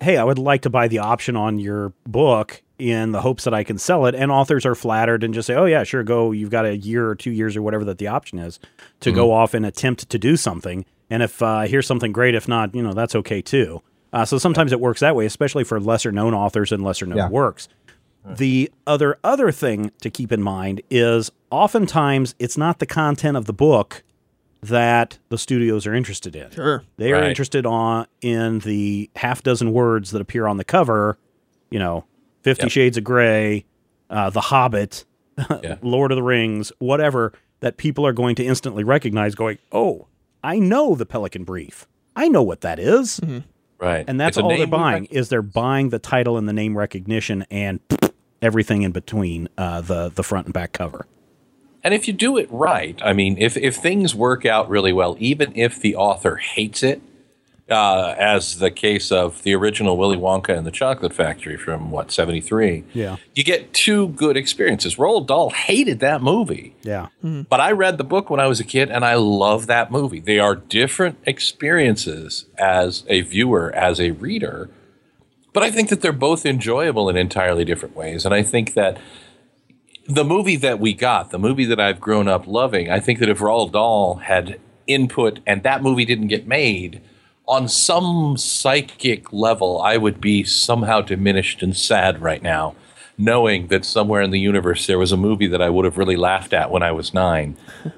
hey, 0.00 0.16
I 0.16 0.24
would 0.24 0.38
like 0.38 0.62
to 0.62 0.70
buy 0.70 0.88
the 0.88 0.98
option 0.98 1.36
on 1.36 1.58
your 1.58 1.92
book 2.06 2.62
in 2.78 3.10
the 3.12 3.20
hopes 3.20 3.44
that 3.44 3.52
I 3.54 3.64
can 3.64 3.76
sell 3.78 4.06
it. 4.06 4.14
And 4.14 4.30
authors 4.30 4.64
are 4.64 4.74
flattered 4.76 5.24
and 5.24 5.34
just 5.34 5.46
say, 5.46 5.54
oh 5.54 5.64
yeah, 5.64 5.82
sure, 5.84 6.02
go. 6.04 6.30
You've 6.32 6.50
got 6.50 6.64
a 6.64 6.76
year 6.76 7.08
or 7.08 7.14
two 7.16 7.32
years 7.32 7.56
or 7.56 7.62
whatever 7.62 7.84
that 7.86 7.98
the 7.98 8.06
option 8.06 8.38
is 8.38 8.60
to 9.00 9.10
go 9.10 9.32
off 9.32 9.54
and 9.54 9.66
attempt 9.66 10.08
to 10.08 10.18
do 10.18 10.36
something. 10.36 10.84
And 11.10 11.22
if 11.22 11.42
uh, 11.42 11.62
here's 11.62 11.86
something 11.86 12.12
great, 12.12 12.34
if 12.34 12.46
not, 12.46 12.74
you 12.74 12.82
know, 12.82 12.92
that's 12.92 13.14
okay 13.16 13.42
too. 13.42 13.82
Uh, 14.12 14.24
so 14.24 14.38
sometimes 14.38 14.72
it 14.72 14.80
works 14.80 15.00
that 15.00 15.16
way, 15.16 15.26
especially 15.26 15.64
for 15.64 15.80
lesser 15.80 16.12
known 16.12 16.34
authors 16.34 16.70
and 16.72 16.84
lesser 16.84 17.04
known 17.06 17.18
Yeah. 17.18 17.28
works. 17.28 17.68
The 18.24 18.70
other 18.86 19.18
other 19.24 19.50
thing 19.50 19.90
to 20.02 20.10
keep 20.10 20.32
in 20.32 20.42
mind 20.42 20.82
is 20.90 21.30
oftentimes 21.50 22.34
it's 22.38 22.58
not 22.58 22.78
the 22.78 22.84
content 22.86 23.36
of 23.38 23.46
the 23.46 23.52
book 23.54 24.02
that 24.62 25.18
the 25.28 25.38
studios 25.38 25.86
are 25.86 25.94
interested 25.94 26.34
in. 26.34 26.50
Sure. 26.50 26.82
They 26.96 27.12
are 27.12 27.20
Right. 27.20 27.28
interested 27.28 27.64
on 27.66 28.06
in 28.20 28.58
the 28.60 29.08
half 29.16 29.42
dozen 29.42 29.72
words 29.72 30.10
that 30.10 30.20
appear 30.20 30.46
on 30.46 30.56
the 30.56 30.64
cover. 30.64 31.18
You 31.70 31.78
know, 31.78 32.04
Fifty 32.42 32.64
Yep. 32.64 32.70
Shades 32.72 32.96
of 32.96 33.04
Grey, 33.04 33.64
uh, 34.10 34.30
The 34.30 34.40
Hobbit, 34.40 35.04
Yeah. 35.62 35.76
Lord 35.82 36.10
of 36.12 36.16
the 36.16 36.22
Rings, 36.22 36.72
whatever 36.78 37.32
that 37.60 37.76
people 37.76 38.06
are 38.06 38.12
going 38.12 38.34
to 38.36 38.44
instantly 38.44 38.84
recognize. 38.84 39.34
Going, 39.34 39.58
oh, 39.72 40.06
I 40.42 40.58
know 40.58 40.94
the 40.94 41.06
Pelican 41.06 41.44
Brief. 41.44 41.86
I 42.16 42.28
know 42.28 42.42
what 42.42 42.60
that 42.62 42.78
is." 42.78 43.20
Right. 43.80 44.04
and 44.08 44.18
that's 44.20 44.36
all 44.36 44.48
they're 44.48 44.66
buying 44.66 45.04
rec- 45.04 45.12
is 45.12 45.28
they're 45.28 45.40
buying 45.42 45.90
the 45.90 46.00
title 46.00 46.36
and 46.36 46.48
the 46.48 46.52
name 46.52 46.76
recognition 46.76 47.44
and 47.48 47.78
everything 48.42 48.82
in 48.82 48.90
between 48.90 49.48
uh, 49.56 49.80
the 49.82 50.08
the 50.08 50.24
front 50.24 50.46
and 50.46 50.54
back 50.54 50.72
cover. 50.72 51.06
And 51.88 51.94
if 51.94 52.06
you 52.06 52.12
do 52.12 52.36
it 52.36 52.48
right, 52.50 53.00
I 53.02 53.14
mean, 53.14 53.38
if, 53.38 53.56
if 53.56 53.76
things 53.76 54.14
work 54.14 54.44
out 54.44 54.68
really 54.68 54.92
well, 54.92 55.16
even 55.18 55.56
if 55.56 55.80
the 55.80 55.96
author 55.96 56.36
hates 56.36 56.82
it, 56.82 57.00
uh, 57.70 58.14
as 58.18 58.58
the 58.58 58.70
case 58.70 59.10
of 59.10 59.42
the 59.42 59.54
original 59.54 59.96
Willy 59.96 60.18
Wonka 60.18 60.54
and 60.54 60.66
the 60.66 60.70
Chocolate 60.70 61.14
Factory 61.14 61.56
from 61.56 61.90
what 61.90 62.12
seventy 62.12 62.42
three, 62.42 62.84
Yeah. 62.92 63.16
you 63.34 63.42
get 63.42 63.72
two 63.72 64.08
good 64.08 64.36
experiences. 64.36 64.96
Roald 64.96 65.28
Dahl 65.28 65.48
hated 65.48 66.00
that 66.00 66.20
movie, 66.22 66.74
Yeah, 66.82 67.06
but 67.22 67.58
I 67.58 67.72
read 67.72 67.96
the 67.96 68.04
book 68.04 68.28
when 68.28 68.38
I 68.38 68.48
was 68.48 68.60
a 68.60 68.64
kid, 68.64 68.90
and 68.90 69.02
I 69.02 69.14
love 69.14 69.66
that 69.68 69.90
movie. 69.90 70.20
They 70.20 70.38
are 70.38 70.56
different 70.56 71.16
experiences 71.24 72.44
as 72.58 73.02
a 73.08 73.22
viewer, 73.22 73.72
as 73.74 73.98
a 73.98 74.10
reader, 74.10 74.68
but 75.54 75.62
I 75.62 75.70
think 75.70 75.88
that 75.88 76.02
they're 76.02 76.12
both 76.12 76.44
enjoyable 76.44 77.08
in 77.08 77.16
entirely 77.16 77.64
different 77.64 77.96
ways. 77.96 78.26
And 78.26 78.34
I 78.34 78.42
think 78.42 78.74
that 78.74 78.98
the 80.08 80.24
movie 80.24 80.56
that 80.56 80.80
we 80.80 80.94
got, 80.94 81.30
the 81.30 81.38
movie 81.38 81.64
that 81.66 81.78
I've 81.78 82.00
grown 82.00 82.28
up 82.28 82.46
loving, 82.46 82.90
I 82.90 82.98
think 83.00 83.18
that 83.20 83.28
if 83.28 83.38
Roald 83.40 83.72
Dahl 83.72 84.16
had 84.16 84.58
input 84.86 85.40
and 85.46 85.62
that 85.62 85.82
movie 85.82 86.04
didn't 86.04 86.28
get 86.28 86.46
made, 86.46 87.00
on 87.46 87.68
some 87.68 88.36
psychic 88.36 89.32
level, 89.32 89.80
I 89.80 89.96
would 89.96 90.20
be 90.20 90.44
somehow 90.44 91.00
diminished 91.00 91.62
and 91.62 91.74
sad 91.76 92.20
right 92.20 92.42
now, 92.42 92.74
knowing 93.16 93.68
that 93.68 93.84
somewhere 93.84 94.20
in 94.22 94.30
the 94.30 94.38
universe 94.40 94.86
there 94.86 94.98
was 94.98 95.12
a 95.12 95.16
movie 95.16 95.46
that 95.46 95.60
I 95.62 95.70
would 95.70 95.84
have 95.84 95.96
really 95.98 96.16
laughed 96.16 96.52
at 96.52 96.70
when 96.70 96.82
I 96.82 96.92
was 96.92 97.12
nine 97.14 97.56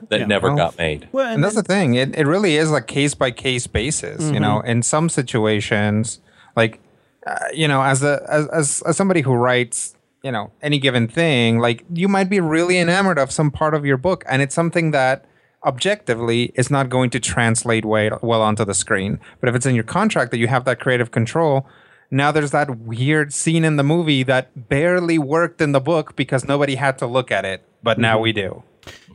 that 0.08 0.20
Yeah, 0.20 0.26
never 0.26 0.48
well- 0.48 0.56
got 0.56 0.78
made. 0.78 1.08
well, 1.12 1.32
And 1.32 1.42
that's 1.42 1.56
the 1.56 1.62
thing. 1.62 1.94
It, 1.94 2.16
it 2.16 2.26
really 2.26 2.56
is 2.56 2.70
like 2.70 2.86
case 2.86 3.14
by 3.14 3.30
case 3.32 3.66
basis. 3.66 4.30
You 4.30 4.38
know, 4.40 4.60
in 4.60 4.82
some 4.82 5.08
situations, 5.08 6.20
like 6.56 6.80
uh, 7.26 7.36
you 7.52 7.68
know, 7.68 7.82
as 7.82 8.02
a 8.02 8.24
as, 8.30 8.46
as 8.48 8.82
as 8.86 8.96
somebody 8.96 9.20
who 9.20 9.34
writes, 9.34 9.94
you 10.22 10.32
know, 10.32 10.52
any 10.62 10.78
given 10.78 11.08
thing, 11.08 11.58
like 11.58 11.84
you 11.92 12.08
might 12.08 12.28
be 12.28 12.40
really 12.40 12.78
enamored 12.78 13.18
of 13.18 13.30
some 13.30 13.50
part 13.50 13.74
of 13.74 13.86
your 13.86 13.96
book, 13.96 14.24
and 14.28 14.42
it's 14.42 14.54
something 14.54 14.90
that 14.90 15.24
objectively 15.64 16.52
is 16.54 16.70
not 16.70 16.88
going 16.88 17.10
to 17.10 17.20
translate 17.20 17.84
way, 17.84 18.10
well 18.22 18.42
onto 18.42 18.64
the 18.64 18.74
screen. 18.74 19.20
But 19.40 19.48
if 19.48 19.54
it's 19.54 19.66
in 19.66 19.74
your 19.74 19.84
contract 19.84 20.30
that 20.30 20.38
you 20.38 20.48
have 20.48 20.64
that 20.64 20.80
creative 20.80 21.10
control. 21.10 21.66
Now 22.12 22.32
there's 22.32 22.50
that 22.50 22.80
weird 22.80 23.32
scene 23.32 23.64
in 23.64 23.76
the 23.76 23.84
movie 23.84 24.24
that 24.24 24.68
barely 24.68 25.16
worked 25.16 25.60
in 25.60 25.70
the 25.70 25.80
book 25.80 26.16
because 26.16 26.44
nobody 26.44 26.74
had 26.74 26.98
to 26.98 27.06
look 27.06 27.30
at 27.30 27.44
it, 27.44 27.62
but 27.84 28.00
now 28.00 28.14
mm-hmm. 28.14 28.22
we 28.22 28.32
do. 28.32 28.64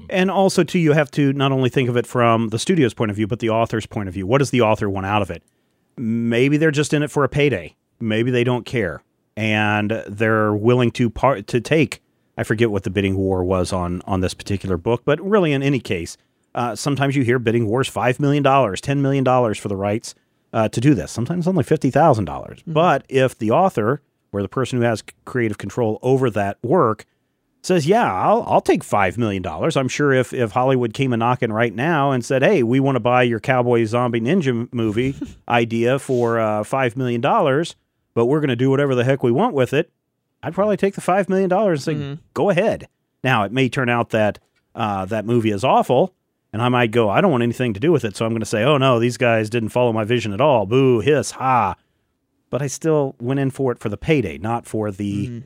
And 0.10 0.32
also, 0.32 0.64
too, 0.64 0.80
you 0.80 0.94
have 0.94 1.12
to 1.12 1.34
not 1.34 1.52
only 1.52 1.70
think 1.70 1.90
of 1.90 1.98
it 1.98 2.08
from 2.08 2.50
the 2.50 2.60
studio's 2.60 2.94
point 2.94 3.12
of 3.12 3.18
view, 3.18 3.28
but 3.28 3.40
the 3.40 3.50
author's 3.50 3.86
point 3.86 4.08
of 4.08 4.14
view. 4.14 4.26
What 4.28 4.38
does 4.38 4.52
the 4.52 4.62
author 4.62 4.90
want 4.90 5.06
out 5.06 5.22
of 5.22 5.30
it? 5.30 5.44
Maybe 5.98 6.58
they're 6.58 6.72
just 6.72 6.94
in 6.94 7.04
it 7.04 7.12
for 7.12 7.24
a 7.24 7.30
payday. 7.30 7.76
Maybe 8.00 8.32
they 8.32 8.44
don't 8.44 8.66
care, 8.66 9.02
and 9.38 10.04
they're 10.08 10.54
willing 10.54 10.92
to 10.92 11.10
part 11.10 11.48
to 11.48 11.62
take. 11.62 12.02
I 12.38 12.44
forget 12.44 12.72
what 12.72 12.84
the 12.84 12.90
bidding 12.90 13.16
war 13.16 13.44
was 13.44 13.72
on 13.72 14.02
on 14.06 14.22
this 14.22 14.34
particular 14.34 14.78
book, 14.78 15.04
but 15.06 15.20
really, 15.22 15.54
in 15.54 15.64
any 15.64 15.80
case, 15.80 16.18
uh, 16.54 16.76
sometimes 16.76 17.16
you 17.16 17.24
hear 17.24 17.40
bidding 17.40 17.68
wars 17.68 17.88
five 17.88 18.20
million 18.20 18.44
dollars, 18.44 18.82
ten 18.82 19.02
million 19.02 19.24
dollars 19.24 19.58
for 19.58 19.68
the 19.68 19.78
rights 19.78 20.16
uh, 20.54 20.70
to 20.70 20.82
do 20.82 20.94
this. 20.94 21.12
Sometimes 21.12 21.48
only 21.48 21.64
fifty 21.64 21.92
thousand 21.92 22.26
dollars. 22.26 22.62
But 22.66 23.06
if 23.10 23.38
the 23.38 23.52
author 23.52 24.02
or 24.32 24.42
the 24.42 24.50
person 24.50 24.80
who 24.80 24.86
has 24.86 25.04
creative 25.26 25.58
control 25.58 26.00
over 26.02 26.30
that 26.32 26.58
work 26.64 27.06
says, 27.62 27.86
"Yeah, 27.88 28.12
I'll 28.14 28.44
I'll 28.48 28.62
take 28.62 28.84
five 28.84 29.18
million 29.18 29.42
dollars." 29.42 29.76
I'm 29.78 29.88
sure 29.88 30.14
if 30.14 30.34
if 30.34 30.52
Hollywood 30.52 30.94
came 30.94 31.14
a 31.14 31.18
knocking 31.18 31.52
right 31.52 31.74
now 31.74 32.12
and 32.12 32.24
said, 32.24 32.44
"Hey, 32.44 32.64
we 32.64 32.80
want 32.80 32.96
to 32.96 33.02
buy 33.02 33.24
your 33.24 33.40
cowboy 33.40 33.86
zombie 33.86 34.22
ninja 34.22 34.68
movie 34.74 35.16
idea 35.50 36.00
for 36.00 36.40
uh, 36.40 36.64
five 36.64 36.96
million 36.96 37.22
dollars, 37.22 37.76
but 38.16 38.26
we're 38.26 38.40
going 38.40 38.50
to 38.50 38.56
do 38.56 38.72
whatever 38.72 38.96
the 38.96 39.04
heck 39.04 39.22
we 39.22 39.32
want 39.32 39.54
with 39.54 39.74
it," 39.74 39.92
I'd 40.42 40.56
probably 40.56 40.78
take 40.78 40.96
the 40.96 41.02
five 41.02 41.30
million 41.30 41.50
dollars 41.50 41.88
and 41.88 42.18
say, 42.18 42.22
"Go 42.34 42.50
ahead." 42.50 42.88
Now, 43.24 43.44
it 43.44 43.52
may 43.52 43.70
turn 43.70 43.90
out 43.90 44.10
that 44.10 44.40
uh, 44.74 45.06
that 45.06 45.26
movie 45.26 45.52
is 45.52 45.64
awful, 45.64 46.14
and 46.52 46.62
I 46.62 46.70
might 46.70 46.90
go, 46.92 47.10
"I 47.10 47.22
don't 47.22 47.32
want 47.32 47.44
anything 47.44 47.74
to 47.76 47.80
do 47.80 47.92
with 47.92 48.04
it," 48.04 48.16
so 48.16 48.26
I'm 48.26 48.32
going 48.32 48.40
to 48.42 48.46
say, 48.46 48.64
"Oh 48.64 48.78
no, 48.78 48.98
these 49.00 49.18
guys 49.18 49.50
didn't 49.50 49.70
follow 49.70 49.94
my 49.94 50.04
vision 50.04 50.34
at 50.34 50.42
all." 50.42 50.66
Boo, 50.66 51.00
hiss, 51.02 51.32
ha. 51.32 51.76
But 52.50 52.62
I 52.62 52.68
still 52.68 53.16
went 53.20 53.40
in 53.40 53.52
for 53.52 53.72
it 53.72 53.80
for 53.80 53.90
the 53.90 53.98
payday, 53.98 54.38
not 54.38 54.66
for 54.66 54.90
the 54.92 55.42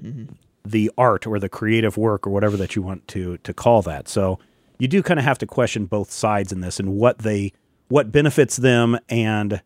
the 0.66 0.92
art 0.98 1.26
or 1.26 1.40
the 1.40 1.50
creative 1.50 1.98
work 1.98 2.28
or 2.28 2.30
whatever 2.30 2.58
that 2.58 2.76
you 2.76 2.82
want 2.82 3.08
to 3.10 3.38
to 3.38 3.54
call 3.54 3.82
that. 3.84 4.08
So 4.08 4.40
you 4.78 4.88
do 4.88 5.02
kind 5.02 5.20
of 5.20 5.26
have 5.26 5.38
to 5.40 5.46
question 5.46 5.86
both 5.86 6.12
sides 6.12 6.52
in 6.52 6.62
this 6.62 6.80
and 6.80 6.94
what 6.96 7.20
they 7.20 7.54
what 7.88 8.12
benefits 8.12 8.58
them 8.58 9.00
and 9.10 9.62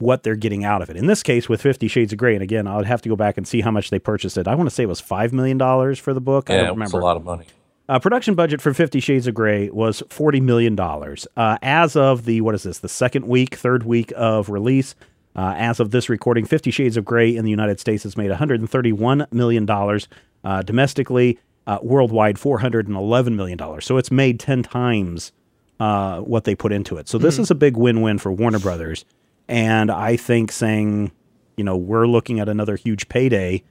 what 0.00 0.22
they're 0.22 0.34
getting 0.36 0.64
out 0.64 0.82
of 0.82 0.90
it. 0.90 0.96
In 0.96 1.06
this 1.06 1.22
case, 1.22 1.48
with 1.48 1.62
Fifty 1.62 1.86
Shades 1.88 2.12
of 2.12 2.18
Grey, 2.18 2.34
and 2.34 2.42
again, 2.42 2.66
I 2.66 2.76
would 2.76 2.86
have 2.86 3.02
to 3.02 3.08
go 3.08 3.16
back 3.16 3.36
and 3.36 3.46
see 3.46 3.60
how 3.60 3.70
much 3.70 3.90
they 3.90 3.98
purchased 3.98 4.36
it. 4.36 4.48
I 4.48 4.54
want 4.54 4.68
to 4.68 4.74
say 4.74 4.82
it 4.82 4.88
was 4.88 5.00
five 5.00 5.32
million 5.32 5.58
dollars 5.58 5.98
for 5.98 6.12
the 6.12 6.20
book. 6.20 6.50
I 6.50 6.54
Yeah, 6.54 6.58
don't 6.62 6.66
it 6.66 6.70
was 6.72 6.76
remember. 6.78 6.98
a 7.00 7.04
lot 7.04 7.16
of 7.16 7.24
money. 7.24 7.46
Uh, 7.88 7.98
production 7.98 8.34
budget 8.34 8.60
for 8.60 8.72
Fifty 8.74 9.00
Shades 9.00 9.26
of 9.26 9.34
Grey 9.34 9.68
was 9.70 10.02
forty 10.08 10.40
million 10.40 10.74
dollars. 10.76 11.26
Uh, 11.36 11.58
as 11.62 11.96
of 11.96 12.24
the 12.24 12.40
what 12.40 12.54
is 12.54 12.62
this? 12.62 12.78
The 12.78 12.88
second 12.88 13.26
week, 13.26 13.54
third 13.56 13.84
week 13.84 14.12
of 14.16 14.48
release. 14.48 14.94
Uh, 15.36 15.54
as 15.56 15.78
of 15.78 15.90
this 15.92 16.08
recording, 16.08 16.44
Fifty 16.44 16.70
Shades 16.70 16.96
of 16.96 17.04
Grey 17.04 17.34
in 17.36 17.44
the 17.44 17.50
United 17.50 17.78
States 17.80 18.02
has 18.02 18.16
made 18.16 18.28
one 18.30 18.38
hundred 18.38 18.60
and 18.60 18.68
thirty-one 18.70 19.26
million 19.30 19.64
dollars 19.66 20.08
uh, 20.44 20.62
domestically. 20.62 21.38
Uh, 21.66 21.78
worldwide, 21.82 22.38
four 22.38 22.58
hundred 22.58 22.88
and 22.88 22.96
eleven 22.96 23.36
million 23.36 23.56
dollars. 23.58 23.84
So 23.84 23.96
it's 23.96 24.10
made 24.10 24.40
ten 24.40 24.62
times 24.62 25.30
uh, 25.78 26.20
what 26.20 26.44
they 26.44 26.54
put 26.54 26.72
into 26.72 26.96
it. 26.96 27.08
So 27.08 27.16
this 27.18 27.38
is 27.38 27.50
a 27.50 27.54
big 27.54 27.76
win-win 27.76 28.18
for 28.18 28.32
Warner 28.32 28.58
Brothers. 28.58 29.04
And 29.50 29.90
I 29.90 30.16
think 30.16 30.52
saying, 30.52 31.10
you 31.56 31.64
know, 31.64 31.76
we're 31.76 32.06
looking 32.06 32.38
at 32.38 32.48
another 32.48 32.76
huge 32.76 33.08
payday 33.08 33.64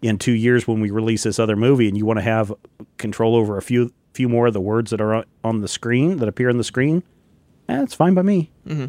in 0.00 0.16
two 0.16 0.32
years 0.32 0.66
when 0.66 0.80
we 0.80 0.90
release 0.90 1.24
this 1.24 1.38
other 1.38 1.56
movie, 1.56 1.88
and 1.88 1.96
you 1.96 2.06
want 2.06 2.18
to 2.18 2.22
have 2.22 2.52
control 2.96 3.36
over 3.36 3.58
a 3.58 3.62
few 3.62 3.92
few 4.14 4.30
more 4.30 4.46
of 4.46 4.54
the 4.54 4.60
words 4.62 4.90
that 4.92 5.00
are 5.02 5.12
on- 5.14 5.24
on 5.44 5.60
the 5.60 5.68
screen 5.68 6.16
that 6.16 6.26
appear 6.26 6.48
on 6.48 6.56
the 6.56 6.64
screen, 6.64 7.02
eh, 7.68 7.82
it's 7.82 7.92
fine 7.92 8.14
by 8.14 8.22
me. 8.22 8.50
Mm-hmm. 8.66 8.86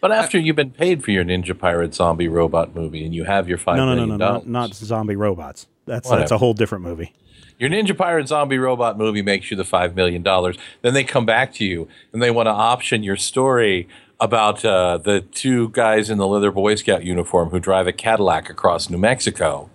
But 0.00 0.12
after 0.12 0.38
you've 0.38 0.56
been 0.56 0.70
paid 0.70 1.04
for 1.04 1.10
your 1.10 1.24
Ninja 1.26 1.56
Pirate 1.58 1.94
zombie 1.94 2.26
robot 2.26 2.74
movie 2.74 3.04
and 3.04 3.14
you 3.14 3.24
have 3.24 3.50
your 3.50 3.58
five 3.58 3.76
No, 3.76 3.84
no, 3.84 3.90
no, 3.90 3.96
million 3.96 4.16
no, 4.18 4.24
dollars, 4.26 4.46
not, 4.46 4.68
not 4.68 4.74
zombie 4.74 5.14
robots. 5.16 5.66
That's 5.84 6.08
that's 6.08 6.30
a 6.30 6.38
whole 6.38 6.54
different 6.54 6.84
movie. 6.84 7.12
your 7.58 7.68
Ninja 7.68 7.94
Pirate 7.94 8.28
zombie 8.28 8.56
robot 8.56 8.96
movie 8.96 9.20
makes 9.20 9.50
you 9.50 9.58
the 9.58 9.64
five 9.64 9.94
million 9.94 10.22
dollars. 10.22 10.56
Then 10.80 10.94
they 10.94 11.04
come 11.04 11.26
back 11.26 11.52
to 11.54 11.64
you 11.66 11.86
and 12.14 12.22
they 12.22 12.30
want 12.30 12.46
to 12.46 12.50
option 12.52 13.02
your 13.02 13.16
story 13.16 13.88
about 14.20 14.64
uh, 14.64 14.98
the 14.98 15.22
two 15.22 15.70
guys 15.70 16.10
in 16.10 16.18
the 16.18 16.26
leather 16.26 16.52
Boy 16.52 16.74
Scout 16.74 17.04
uniform 17.04 17.50
who 17.50 17.58
drive 17.58 17.86
a 17.86 17.92
Cadillac 17.92 18.50
across 18.50 18.90
New 18.90 18.98
Mexico, 18.98 19.70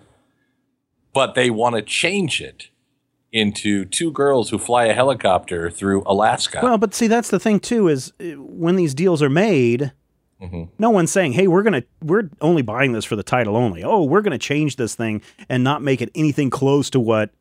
but 1.13 1.35
they 1.35 1.49
want 1.49 1.75
to 1.75 1.81
change 1.81 2.41
it 2.41 2.69
into 3.31 3.83
two 3.85 4.11
girls 4.11 4.49
who 4.49 4.57
fly 4.57 4.85
a 4.85 4.93
helicopter 4.93 5.69
through 5.69 6.03
Alaska. 6.05 6.59
Well, 6.63 6.77
but 6.77 6.93
see, 6.93 7.07
that's 7.07 7.29
the 7.29 7.39
thing 7.39 7.59
too. 7.59 7.87
Is 7.87 8.13
uh, 8.19 8.39
when 8.39 8.75
these 8.75 8.93
deals 8.93 9.21
are 9.21 9.29
made, 9.29 9.91
no 10.77 10.89
one's 10.89 11.11
saying, 11.11 11.33
"Hey, 11.33 11.47
we're 11.47 11.63
gonna 11.63 11.83
we're 12.01 12.29
only 12.41 12.61
buying 12.61 12.91
this 12.91 13.05
for 13.05 13.15
the 13.15 13.23
title 13.23 13.57
only." 13.57 13.83
Oh, 13.83 14.03
we're 14.03 14.21
gonna 14.21 14.37
change 14.37 14.75
this 14.75 14.95
thing 14.95 15.21
and 15.49 15.63
not 15.63 15.81
make 15.81 16.01
it 16.01 16.11
anything 16.15 16.49
close 16.49 16.89
to 16.91 16.99
what 16.99 17.31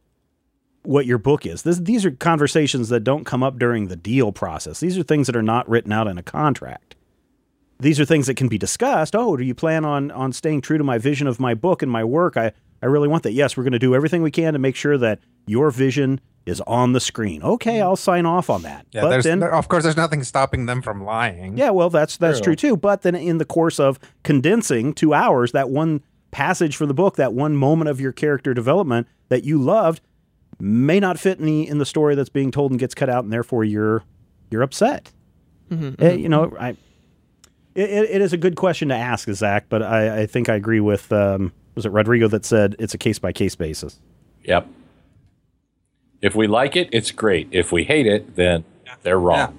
what 0.85 1.07
your 1.07 1.19
book 1.19 1.47
is. 1.47 1.63
This, 1.63 1.79
these 1.79 2.05
are 2.05 2.11
conversations 2.11 2.91
that 2.91 3.01
don't 3.01 3.25
come 3.25 3.43
up 3.43 3.59
during 3.59 3.89
the 3.89 3.97
deal 3.97 4.33
process. 4.33 4.81
These 4.81 4.99
are 4.99 5.03
things 5.03 5.27
that 5.27 5.37
are 5.37 5.43
not 5.43 5.69
written 5.69 5.93
out 5.93 6.07
in 6.07 6.19
a 6.19 6.23
contract. 6.23 6.94
These 7.85 8.01
are 8.01 8.05
things 8.05 8.27
that 8.27 8.35
can 8.37 8.49
be 8.49 8.59
discussed. 8.59 9.15
Oh, 9.15 9.37
do 9.37 9.45
you 9.45 9.55
plan 9.55 9.85
on 9.85 10.11
on 10.11 10.33
staying 10.33 10.63
true 10.63 10.79
to 10.79 10.85
my 10.85 10.99
vision 10.99 11.27
of 11.27 11.39
my 11.39 11.55
book 11.55 11.83
and 11.83 11.91
my 11.93 12.03
work? 12.05 12.37
I 12.37 12.53
I 12.83 12.87
really 12.87 13.09
want 13.09 13.23
that. 13.23 13.33
Yes, 13.33 13.57
we're 13.57 13.63
going 13.63 13.73
to 13.73 13.79
do 13.79 13.95
everything 13.95 14.23
we 14.23 14.31
can 14.31 14.53
to 14.55 14.59
make 14.59 14.77
sure 14.77 14.99
that 14.99 15.21
your 15.47 15.71
vision 15.71 16.21
is 16.47 16.61
on 16.67 16.93
the 16.93 17.01
screen. 17.01 17.43
Okay, 17.43 17.81
I'll 17.81 17.97
sign 17.97 18.27
off 18.27 18.51
on 18.51 18.63
that. 18.63 18.87
Yeah, 18.93 19.01
but 19.03 19.09
there's, 19.11 19.25
then, 19.25 19.39
there- 19.41 19.55
of 19.55 19.69
course, 19.69 19.83
there's 19.85 19.97
nothing 19.97 20.23
stopping 20.23 20.67
them 20.67 20.83
from 20.83 21.03
lying. 21.05 21.57
yeah, 21.57 21.71
well, 21.71 21.89
that's 21.91 22.17
that's 22.17 22.39
True. 22.41 22.55
true 22.55 22.71
too. 22.71 22.77
But 22.77 23.03
then, 23.03 23.15
in 23.15 23.39
the 23.39 23.45
course 23.45 23.79
of 23.81 23.99
condensing 24.25 24.93
two 24.93 25.15
hours, 25.15 25.53
that 25.53 25.71
one 25.71 26.03
passage 26.31 26.77
from 26.77 26.89
the 26.89 26.95
book, 26.95 27.17
that 27.17 27.33
one 27.33 27.57
moment 27.57 27.89
of 27.89 28.01
your 28.01 28.13
character 28.13 28.53
development 28.55 29.07
that 29.29 29.45
you 29.45 29.59
loved, 29.61 30.01
may 30.61 31.01
not 31.01 31.19
fit 31.19 31.39
in 31.39 31.47
the 31.47 31.69
in 31.69 31.79
the 31.79 31.87
story 31.87 32.15
that's 32.15 32.29
being 32.31 32.51
told 32.51 32.71
and 32.73 32.81
gets 32.81 32.95
cut 32.95 33.09
out, 33.09 33.25
and 33.25 33.33
therefore 33.33 33.65
you're 33.65 34.03
you're 34.51 34.63
upset. 34.63 35.13
Eh, 35.71 36.13
you 36.13 36.29
know, 36.29 36.55
I. 36.59 36.77
It, 37.75 37.91
it, 37.91 38.11
it 38.11 38.23
is 38.23 38.33
a 38.33 38.37
good 38.37 38.57
question 38.57 38.89
to 38.89 38.95
ask, 38.95 39.29
Zach, 39.31 39.67
but 39.69 39.83
I, 39.83 40.23
I 40.23 40.27
think 40.27 40.49
I 40.49 40.55
agree 40.55 40.81
with 40.81 41.13
um, 41.13 41.53
was 41.75 41.87
it 41.87 41.91
Rodrigo 41.91 42.29
that 42.29 42.45
said 42.45 42.77
it's 42.79 42.95
a 42.95 42.99
case 42.99 43.19
by 43.19 43.33
case 43.33 43.55
basis. 43.55 44.01
Yep. 44.45 44.69
If 46.23 46.35
we 46.35 46.47
like 46.47 46.77
it, 46.77 46.89
it's 46.93 47.11
great. 47.11 47.49
If 47.51 47.73
we 47.73 47.85
hate 47.85 48.07
it, 48.07 48.37
then 48.37 48.65
they're 49.03 49.19
wrong. 49.19 49.59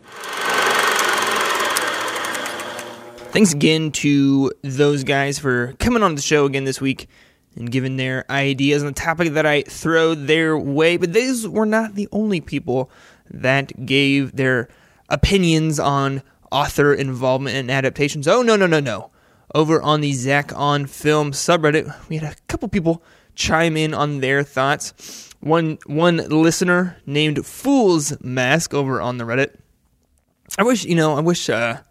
Thanks 3.31 3.53
again 3.53 3.91
to 3.91 4.51
those 4.62 5.03
guys 5.03 5.38
for 5.38 5.74
coming 5.74 6.01
on 6.01 6.15
the 6.15 6.22
show 6.22 6.45
again 6.45 6.63
this 6.63 6.79
week 6.79 7.10
and 7.55 7.69
giving 7.69 7.98
their 7.98 8.25
ideas 8.31 8.81
on 8.81 8.88
the 8.88 8.93
topic 8.93 9.34
that 9.34 9.45
I 9.45 9.63
throw 9.63 10.15
their 10.15 10.57
way. 10.57 10.95
But 10.98 11.12
these 11.12 11.48
were 11.48 11.65
not 11.65 11.95
the 11.95 12.07
only 12.12 12.39
people 12.39 12.89
that 13.29 13.86
gave 13.86 14.36
their 14.38 14.69
opinions 15.10 15.79
on 15.79 16.22
author 16.56 16.94
involvement 16.94 17.58
and 17.58 17.70
adaptations. 17.70 18.28
Oh, 18.28 18.42
no, 18.42 18.56
no, 18.56 18.66
no, 18.66 18.80
no. 18.80 19.12
Over 19.54 19.82
on 19.82 20.00
the 20.00 20.14
Zach 20.14 20.52
on 20.56 20.86
Film 20.86 21.32
subreddit, 21.32 21.94
we 22.08 22.18
had 22.18 22.32
a 22.32 22.36
couple 22.48 22.70
people 22.70 23.04
chime 23.36 23.76
in 23.76 23.94
on 23.94 24.22
their 24.22 24.42
thoughts. 24.42 25.34
One 25.42 25.78
one 25.86 26.18
listener 26.18 26.98
named 27.06 27.46
Fool's 27.46 28.20
Mask 28.22 28.74
over 28.74 29.02
on 29.02 29.18
the 29.18 29.26
Reddit. 29.26 29.56
I 30.58 30.64
wish, 30.64 30.86
you 30.86 30.96
know, 30.96 31.16
I 31.16 31.20
wish 31.20 31.50
uh 31.50 31.82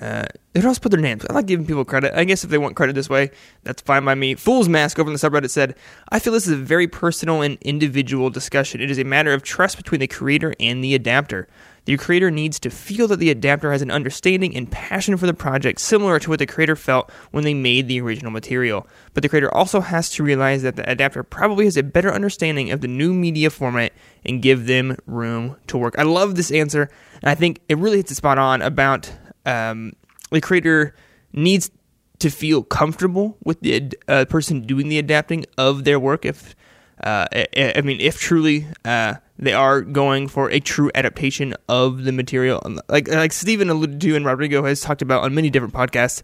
uh, 0.00 0.26
they'd 0.52 0.64
also 0.64 0.80
put 0.80 0.92
their 0.92 1.00
names. 1.00 1.24
I 1.28 1.32
like 1.32 1.46
giving 1.46 1.66
people 1.66 1.84
credit. 1.84 2.12
I 2.14 2.24
guess 2.24 2.44
if 2.44 2.50
they 2.50 2.58
want 2.58 2.76
credit 2.76 2.94
this 2.94 3.08
way, 3.08 3.30
that's 3.64 3.82
fine 3.82 4.04
by 4.04 4.14
me. 4.14 4.34
Fool's 4.34 4.68
Mask 4.68 4.98
over 4.98 5.08
in 5.08 5.14
the 5.14 5.18
subreddit 5.18 5.50
said, 5.50 5.74
I 6.10 6.18
feel 6.18 6.32
this 6.32 6.46
is 6.46 6.52
a 6.52 6.56
very 6.56 6.86
personal 6.86 7.40
and 7.40 7.56
individual 7.62 8.30
discussion. 8.30 8.80
It 8.80 8.90
is 8.90 8.98
a 8.98 9.04
matter 9.04 9.32
of 9.32 9.42
trust 9.42 9.76
between 9.76 10.00
the 10.00 10.06
creator 10.06 10.54
and 10.60 10.84
the 10.84 10.94
adapter. 10.94 11.48
The 11.88 11.96
creator 11.96 12.30
needs 12.30 12.60
to 12.60 12.68
feel 12.68 13.08
that 13.08 13.18
the 13.18 13.30
adapter 13.30 13.72
has 13.72 13.80
an 13.80 13.90
understanding 13.90 14.54
and 14.54 14.70
passion 14.70 15.16
for 15.16 15.24
the 15.24 15.32
project 15.32 15.80
similar 15.80 16.18
to 16.18 16.28
what 16.28 16.38
the 16.38 16.44
creator 16.44 16.76
felt 16.76 17.10
when 17.30 17.44
they 17.44 17.54
made 17.54 17.88
the 17.88 17.98
original 18.02 18.30
material. 18.30 18.86
But 19.14 19.22
the 19.22 19.28
creator 19.30 19.50
also 19.54 19.80
has 19.80 20.10
to 20.10 20.22
realize 20.22 20.60
that 20.64 20.76
the 20.76 20.86
adapter 20.86 21.22
probably 21.22 21.64
has 21.64 21.78
a 21.78 21.82
better 21.82 22.12
understanding 22.12 22.70
of 22.72 22.82
the 22.82 22.88
new 22.88 23.14
media 23.14 23.48
format 23.48 23.94
and 24.22 24.42
give 24.42 24.66
them 24.66 24.98
room 25.06 25.56
to 25.68 25.78
work. 25.78 25.94
I 25.96 26.02
love 26.02 26.34
this 26.34 26.52
answer, 26.52 26.90
and 27.22 27.30
I 27.30 27.34
think 27.34 27.62
it 27.70 27.78
really 27.78 27.96
hits 27.96 28.10
the 28.10 28.16
spot 28.16 28.36
on 28.36 28.60
about 28.60 29.10
um, 29.46 29.94
the 30.30 30.42
creator 30.42 30.94
needs 31.32 31.70
to 32.18 32.28
feel 32.28 32.64
comfortable 32.64 33.38
with 33.44 33.60
the 33.62 33.90
uh, 34.08 34.26
person 34.26 34.66
doing 34.66 34.90
the 34.90 34.98
adapting 34.98 35.46
of 35.56 35.84
their 35.84 35.98
work. 35.98 36.26
If 36.26 36.54
uh, 37.02 37.26
I, 37.32 37.80
mean, 37.82 38.00
if 38.00 38.18
truly 38.18 38.66
uh, 38.84 39.14
they 39.38 39.52
are 39.52 39.82
going 39.82 40.28
for 40.28 40.50
a 40.50 40.60
true 40.60 40.90
adaptation 40.94 41.54
of 41.68 42.04
the 42.04 42.12
material, 42.12 42.60
Um, 42.64 42.80
like 42.88 43.08
like 43.08 43.32
Stephen 43.32 43.70
alluded 43.70 44.00
to 44.00 44.16
and 44.16 44.26
Rodrigo 44.26 44.64
has 44.64 44.80
talked 44.80 45.02
about 45.02 45.22
on 45.22 45.34
many 45.34 45.50
different 45.50 45.74
podcasts. 45.74 46.22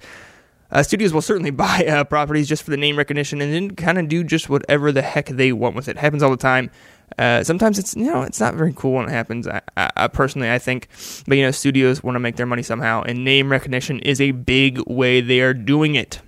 Uh, 0.70 0.82
studios 0.82 1.12
will 1.12 1.22
certainly 1.22 1.50
buy 1.66 1.84
uh, 1.86 2.04
properties 2.04 2.48
just 2.48 2.62
for 2.62 2.70
the 2.70 2.76
name 2.76 2.96
recognition 2.96 3.40
and 3.40 3.52
then 3.52 3.76
kind 3.76 3.98
of 3.98 4.08
do 4.08 4.24
just 4.24 4.48
whatever 4.48 4.90
the 4.90 5.02
heck 5.02 5.26
they 5.26 5.52
want 5.52 5.76
with 5.76 5.88
it. 5.88 5.96
happens 5.96 6.22
all 6.22 6.30
the 6.30 6.36
time. 6.36 6.70
Uh, 7.18 7.44
sometimes 7.44 7.78
it's 7.78 7.94
you 7.94 8.06
know 8.06 8.22
it's 8.22 8.40
not 8.40 8.54
very 8.54 8.72
cool 8.72 8.94
when 8.94 9.06
it 9.06 9.12
happens. 9.12 9.46
I, 9.46 9.60
I, 9.76 9.90
I 9.96 10.08
personally 10.08 10.50
I 10.50 10.58
think, 10.58 10.88
but 11.28 11.36
you 11.36 11.44
know 11.44 11.52
studios 11.52 12.02
want 12.02 12.16
to 12.16 12.20
make 12.20 12.36
their 12.36 12.46
money 12.46 12.62
somehow, 12.62 13.02
and 13.02 13.24
name 13.24 13.50
recognition 13.50 14.00
is 14.00 14.20
a 14.20 14.32
big 14.32 14.80
way 14.88 15.20
they 15.20 15.40
are 15.40 15.54
doing 15.54 15.94
it. 15.94 16.20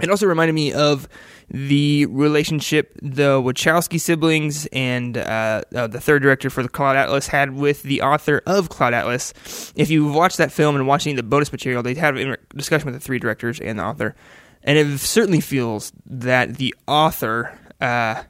It 0.00 0.08
also 0.08 0.26
reminded 0.26 0.54
me 0.54 0.72
of 0.72 1.08
the 1.50 2.06
relationship 2.06 2.98
the 3.00 3.40
Wachowski 3.40 4.00
siblings 4.00 4.66
and 4.66 5.16
uh, 5.16 5.62
uh, 5.74 5.86
the 5.86 6.00
third 6.00 6.22
director 6.22 6.50
for 6.50 6.62
the 6.62 6.68
Cloud 6.68 6.96
Atlas 6.96 7.26
had 7.28 7.54
with 7.54 7.82
the 7.82 8.02
author 8.02 8.42
of 8.46 8.68
Cloud 8.68 8.94
Atlas. 8.94 9.72
If 9.74 9.90
you 9.90 10.06
watch 10.06 10.36
that 10.36 10.52
film 10.52 10.76
and 10.76 10.86
watching 10.86 11.16
the 11.16 11.22
bonus 11.22 11.50
material, 11.50 11.82
they 11.82 11.94
had 11.94 12.16
a 12.16 12.36
discussion 12.54 12.86
with 12.86 12.94
the 12.94 13.00
three 13.00 13.18
directors 13.18 13.60
and 13.60 13.78
the 13.78 13.84
author, 13.84 14.14
and 14.62 14.76
it 14.76 14.98
certainly 14.98 15.40
feels 15.40 15.92
that 16.06 16.56
the 16.56 16.74
author. 16.86 17.58
Uh, 17.80 18.24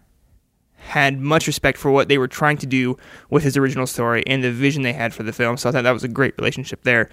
had 0.79 1.21
much 1.21 1.47
respect 1.47 1.77
for 1.77 1.91
what 1.91 2.09
they 2.09 2.17
were 2.17 2.29
trying 2.29 2.57
to 2.57 2.67
do 2.67 2.97
with 3.29 3.43
his 3.43 3.57
original 3.57 3.87
story 3.87 4.25
and 4.27 4.43
the 4.43 4.51
vision 4.51 4.83
they 4.83 4.93
had 4.93 5.13
for 5.13 5.23
the 5.23 5.33
film. 5.33 5.57
So 5.57 5.69
I 5.69 5.73
thought 5.73 5.85
that 5.85 5.93
was 5.93 6.05
a 6.05 6.09
great 6.09 6.35
relationship 6.39 6.83
there. 6.83 7.07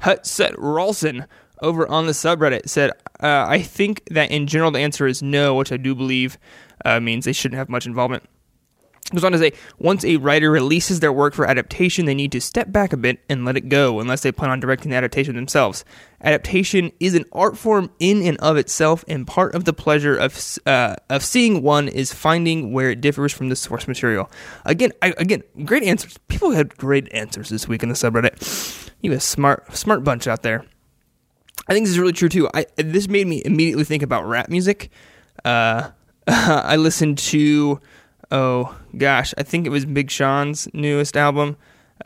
Hutset 0.00 0.54
Ralston 0.56 1.26
over 1.60 1.88
on 1.88 2.06
the 2.06 2.12
subreddit 2.12 2.68
said, 2.68 2.90
uh, 3.20 3.46
I 3.48 3.62
think 3.62 4.04
that 4.10 4.30
in 4.30 4.46
general 4.46 4.70
the 4.70 4.80
answer 4.80 5.06
is 5.06 5.22
no, 5.22 5.54
which 5.54 5.72
I 5.72 5.76
do 5.76 5.94
believe 5.94 6.38
uh, 6.84 7.00
means 7.00 7.24
they 7.24 7.32
shouldn't 7.32 7.58
have 7.58 7.68
much 7.68 7.86
involvement. 7.86 8.24
Goes 9.14 9.24
on 9.24 9.32
to 9.32 9.38
say, 9.38 9.54
once 9.78 10.04
a 10.04 10.16
writer 10.16 10.50
releases 10.50 11.00
their 11.00 11.14
work 11.14 11.32
for 11.32 11.46
adaptation, 11.46 12.04
they 12.04 12.14
need 12.14 12.30
to 12.32 12.42
step 12.42 12.70
back 12.70 12.92
a 12.92 12.96
bit 12.98 13.24
and 13.30 13.42
let 13.42 13.56
it 13.56 13.70
go, 13.70 14.00
unless 14.00 14.20
they 14.20 14.30
plan 14.30 14.50
on 14.50 14.60
directing 14.60 14.90
the 14.90 14.98
adaptation 14.98 15.34
themselves. 15.34 15.82
Adaptation 16.22 16.92
is 17.00 17.14
an 17.14 17.24
art 17.32 17.56
form 17.56 17.90
in 18.00 18.20
and 18.22 18.36
of 18.38 18.58
itself, 18.58 19.06
and 19.08 19.26
part 19.26 19.54
of 19.54 19.64
the 19.64 19.72
pleasure 19.72 20.14
of 20.14 20.58
uh, 20.66 20.94
of 21.08 21.24
seeing 21.24 21.62
one 21.62 21.88
is 21.88 22.12
finding 22.12 22.74
where 22.74 22.90
it 22.90 23.00
differs 23.00 23.32
from 23.32 23.48
the 23.48 23.56
source 23.56 23.88
material. 23.88 24.30
Again, 24.66 24.92
I, 25.00 25.14
again, 25.16 25.42
great 25.64 25.84
answers. 25.84 26.18
People 26.28 26.50
had 26.50 26.76
great 26.76 27.10
answers 27.14 27.48
this 27.48 27.66
week 27.66 27.82
in 27.82 27.88
the 27.88 27.94
subreddit. 27.94 28.90
You 29.00 29.12
a 29.12 29.20
smart, 29.20 29.74
smart 29.74 30.04
bunch 30.04 30.26
out 30.26 30.42
there. 30.42 30.66
I 31.66 31.72
think 31.72 31.84
this 31.84 31.90
is 31.90 31.98
really 31.98 32.12
true 32.12 32.28
too. 32.28 32.48
I 32.54 32.66
this 32.76 33.08
made 33.08 33.26
me 33.26 33.42
immediately 33.44 33.84
think 33.84 34.02
about 34.02 34.26
rap 34.26 34.48
music. 34.48 34.90
Uh, 35.44 35.90
I 36.26 36.76
listened 36.76 37.18
to 37.18 37.80
oh 38.30 38.76
gosh, 38.96 39.34
I 39.36 39.42
think 39.42 39.66
it 39.66 39.70
was 39.70 39.84
Big 39.84 40.10
Sean's 40.10 40.68
newest 40.72 41.16
album, 41.16 41.56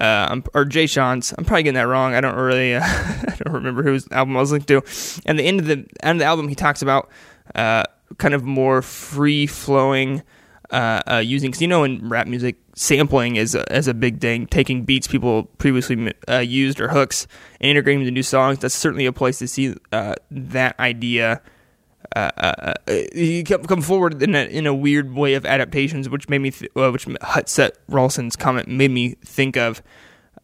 uh, 0.00 0.40
or 0.54 0.64
Jay 0.64 0.86
Sean's. 0.86 1.34
I'm 1.36 1.44
probably 1.44 1.64
getting 1.64 1.74
that 1.74 1.86
wrong. 1.86 2.14
I 2.14 2.20
don't 2.20 2.36
really, 2.36 2.74
uh, 2.74 2.82
I 2.84 3.36
don't 3.44 3.54
remember 3.54 3.82
whose 3.82 4.10
album 4.10 4.36
I 4.36 4.40
was 4.40 4.52
listening 4.52 4.82
to. 4.82 5.22
And 5.26 5.38
the 5.38 5.44
end 5.44 5.60
of 5.60 5.66
the 5.66 5.86
end 6.02 6.16
of 6.16 6.18
the 6.18 6.24
album, 6.24 6.48
he 6.48 6.54
talks 6.54 6.82
about 6.82 7.10
uh, 7.54 7.84
kind 8.18 8.34
of 8.34 8.44
more 8.44 8.82
free 8.82 9.46
flowing. 9.46 10.22
Uh, 10.70 11.02
uh, 11.06 11.16
using, 11.18 11.50
because 11.50 11.60
you 11.60 11.68
know, 11.68 11.84
in 11.84 12.08
rap 12.08 12.26
music, 12.26 12.56
sampling 12.74 13.36
is 13.36 13.54
a, 13.54 13.64
a 13.70 13.94
big 13.94 14.20
thing. 14.20 14.46
Taking 14.46 14.84
beats 14.84 15.06
people 15.06 15.44
previously 15.58 16.12
uh, 16.28 16.38
used 16.38 16.80
or 16.80 16.88
hooks 16.88 17.26
and 17.60 17.70
integrating 17.70 18.00
them 18.00 18.08
into 18.08 18.14
new 18.14 18.22
songs. 18.22 18.58
That's 18.58 18.74
certainly 18.74 19.06
a 19.06 19.12
place 19.12 19.38
to 19.38 19.48
see 19.48 19.74
uh, 19.92 20.14
that 20.30 20.78
idea 20.78 21.42
uh, 22.14 22.30
uh, 22.36 22.74
uh, 22.88 22.92
you 23.14 23.42
come, 23.44 23.80
forward 23.80 24.22
in 24.22 24.34
a 24.34 24.44
in 24.44 24.66
a 24.66 24.74
weird 24.74 25.14
way 25.14 25.34
of 25.34 25.46
adaptations, 25.46 26.08
which 26.08 26.28
made 26.28 26.40
me 26.40 26.50
th- 26.50 26.70
uh, 26.76 26.90
which 26.90 27.06
Hutset 27.06 27.72
Ralston's 27.88 28.36
comment 28.36 28.68
made 28.68 28.90
me 28.90 29.16
think 29.24 29.56
of. 29.56 29.82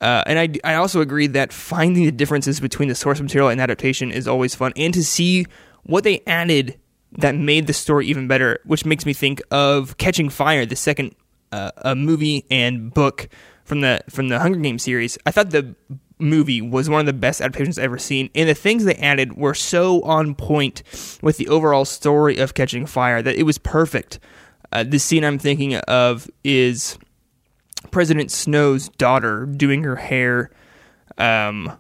And 0.01 0.39
I, 0.39 0.49
I 0.65 0.75
also 0.77 1.01
agree 1.01 1.27
that 1.27 1.53
finding 1.53 2.05
the 2.05 2.13
differences 2.13 2.61
between 2.61 2.89
the 2.89 2.95
source 2.95 3.21
material 3.21 3.51
and 3.51 3.61
adaptation 3.61 4.11
is 4.11 4.27
always 4.27 4.55
fun, 4.55 4.73
and 4.77 4.95
to 4.95 5.05
see 5.05 5.45
what 5.83 6.05
they 6.05 6.23
added 6.27 6.79
that 7.13 7.35
made 7.35 7.67
the 7.67 7.73
story 7.73 8.07
even 8.07 8.29
better, 8.29 8.61
which 8.65 8.85
makes 8.85 9.05
me 9.05 9.13
think 9.13 9.43
of 9.51 9.97
Catching 9.97 10.29
Fire, 10.29 10.65
the 10.65 10.77
second 10.77 11.15
uh, 11.53 11.71
a 11.79 11.95
movie 11.95 12.45
and 12.51 12.93
book 12.93 13.29
from 13.65 13.81
the 13.81 14.01
from 14.09 14.29
the 14.29 14.39
Hunger 14.39 14.59
Games 14.59 14.83
series. 14.83 15.19
I 15.27 15.31
thought 15.31 15.51
the 15.51 15.75
movie 16.19 16.61
was 16.61 16.89
one 16.89 17.01
of 17.01 17.07
the 17.07 17.13
best 17.13 17.41
adaptations 17.41 17.79
I've 17.79 17.85
ever 17.85 17.99
seen, 17.99 18.31
and 18.35 18.49
the 18.49 18.55
things 18.55 18.85
they 18.85 18.95
added 18.95 19.37
were 19.37 19.55
so 19.55 20.03
on 20.03 20.35
point 20.35 20.83
with 21.23 21.37
the 21.37 21.49
overall 21.49 21.85
story 21.85 22.39
of 22.39 22.55
Catching 22.55 22.87
Fire 22.87 23.23
that 23.23 23.37
it 23.37 23.45
was 23.45 23.59
perfect. 23.59 24.19
Uh, 24.73 24.85
the 24.85 24.99
scene 24.99 25.25
I'm 25.25 25.39
thinking 25.39 25.77
of 25.77 26.29
is 26.45 26.99
President 27.91 28.31
Snow's 28.31 28.89
daughter 28.91 29.47
doing 29.47 29.83
her 29.85 29.97
hair. 29.97 30.51
Um, 31.17 31.73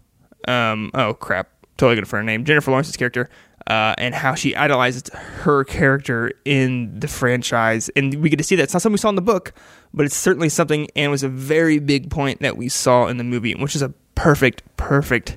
um, 0.46 0.90
oh 0.94 1.14
crap, 1.14 1.50
totally 1.76 1.96
gonna 1.96 2.06
forget 2.06 2.20
her 2.20 2.24
name. 2.24 2.44
Jennifer 2.44 2.70
Lawrence's 2.70 2.96
character. 2.96 3.28
Uh, 3.68 3.94
and 3.98 4.14
how 4.14 4.34
she 4.34 4.56
idolized 4.56 5.12
her 5.12 5.62
character 5.62 6.32
in 6.46 6.98
the 6.98 7.06
franchise. 7.06 7.90
And 7.90 8.14
we 8.14 8.30
get 8.30 8.38
to 8.38 8.42
see 8.42 8.56
that. 8.56 8.62
It's 8.62 8.72
not 8.72 8.80
something 8.80 8.94
we 8.94 8.98
saw 8.98 9.10
in 9.10 9.14
the 9.14 9.20
book, 9.20 9.52
but 9.92 10.06
it's 10.06 10.16
certainly 10.16 10.48
something, 10.48 10.88
and 10.96 11.10
was 11.10 11.22
a 11.22 11.28
very 11.28 11.78
big 11.78 12.10
point 12.10 12.40
that 12.40 12.56
we 12.56 12.70
saw 12.70 13.08
in 13.08 13.18
the 13.18 13.24
movie, 13.24 13.54
which 13.54 13.76
is 13.76 13.82
a 13.82 13.90
perfect, 14.14 14.62
perfect 14.78 15.36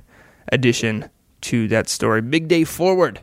addition 0.49 1.09
to 1.41 1.67
that 1.67 1.89
story. 1.89 2.21
Big 2.21 2.47
day 2.47 2.63
forward 2.63 3.21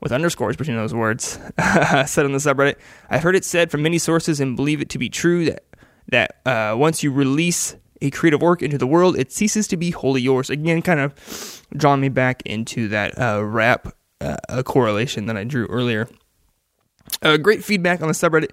with 0.00 0.12
underscores 0.12 0.56
between 0.56 0.76
those 0.76 0.94
words 0.94 1.38
said 2.06 2.24
on 2.24 2.32
the 2.32 2.38
subreddit. 2.38 2.76
I've 3.08 3.22
heard 3.22 3.36
it 3.36 3.44
said 3.44 3.70
from 3.70 3.82
many 3.82 3.98
sources 3.98 4.40
and 4.40 4.56
believe 4.56 4.80
it 4.80 4.88
to 4.90 4.98
be 4.98 5.08
true 5.08 5.44
that 5.44 5.64
that 6.08 6.40
uh, 6.44 6.74
once 6.76 7.04
you 7.04 7.12
release 7.12 7.76
a 8.02 8.10
creative 8.10 8.42
work 8.42 8.62
into 8.62 8.78
the 8.78 8.86
world, 8.86 9.16
it 9.16 9.30
ceases 9.30 9.68
to 9.68 9.76
be 9.76 9.90
wholly 9.90 10.20
yours. 10.20 10.50
Again, 10.50 10.82
kind 10.82 10.98
of 10.98 11.62
drawing 11.76 12.00
me 12.00 12.08
back 12.08 12.42
into 12.44 12.88
that 12.88 13.16
uh, 13.16 13.44
rap 13.44 13.94
uh, 14.20 14.62
correlation 14.62 15.26
that 15.26 15.36
I 15.36 15.44
drew 15.44 15.66
earlier. 15.66 16.08
Uh, 17.22 17.36
great 17.36 17.64
feedback 17.64 18.00
on 18.00 18.08
the 18.08 18.14
subreddit. 18.14 18.50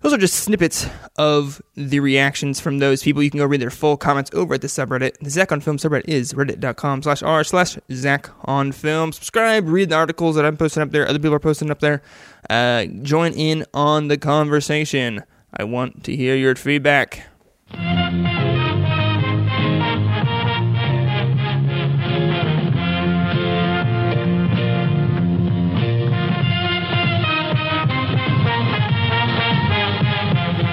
Those 0.00 0.12
are 0.12 0.18
just 0.18 0.34
snippets 0.34 0.86
of 1.16 1.60
the 1.74 1.98
reactions 1.98 2.60
from 2.60 2.78
those 2.78 3.02
people. 3.02 3.20
You 3.20 3.30
can 3.30 3.38
go 3.38 3.46
read 3.46 3.60
their 3.60 3.70
full 3.70 3.96
comments 3.96 4.30
over 4.32 4.54
at 4.54 4.60
the 4.60 4.68
subreddit. 4.68 5.18
The 5.18 5.30
Zach 5.30 5.50
on 5.50 5.60
Film 5.60 5.76
subreddit 5.76 6.04
is 6.06 6.34
reddit.com 6.34 7.02
slash 7.02 7.22
r 7.22 7.42
slash 7.42 7.76
Zach 7.90 8.30
on 8.44 8.70
Film. 8.70 9.12
Subscribe, 9.12 9.68
read 9.68 9.88
the 9.88 9.96
articles 9.96 10.36
that 10.36 10.46
I'm 10.46 10.56
posting 10.56 10.84
up 10.84 10.92
there. 10.92 11.08
Other 11.08 11.18
people 11.18 11.34
are 11.34 11.40
posting 11.40 11.70
up 11.70 11.80
there. 11.80 12.00
Uh, 12.48 12.84
join 13.02 13.32
in 13.32 13.66
on 13.74 14.06
the 14.06 14.16
conversation. 14.16 15.24
I 15.52 15.64
want 15.64 16.04
to 16.04 16.14
hear 16.14 16.36
your 16.36 16.54
feedback. 16.54 17.24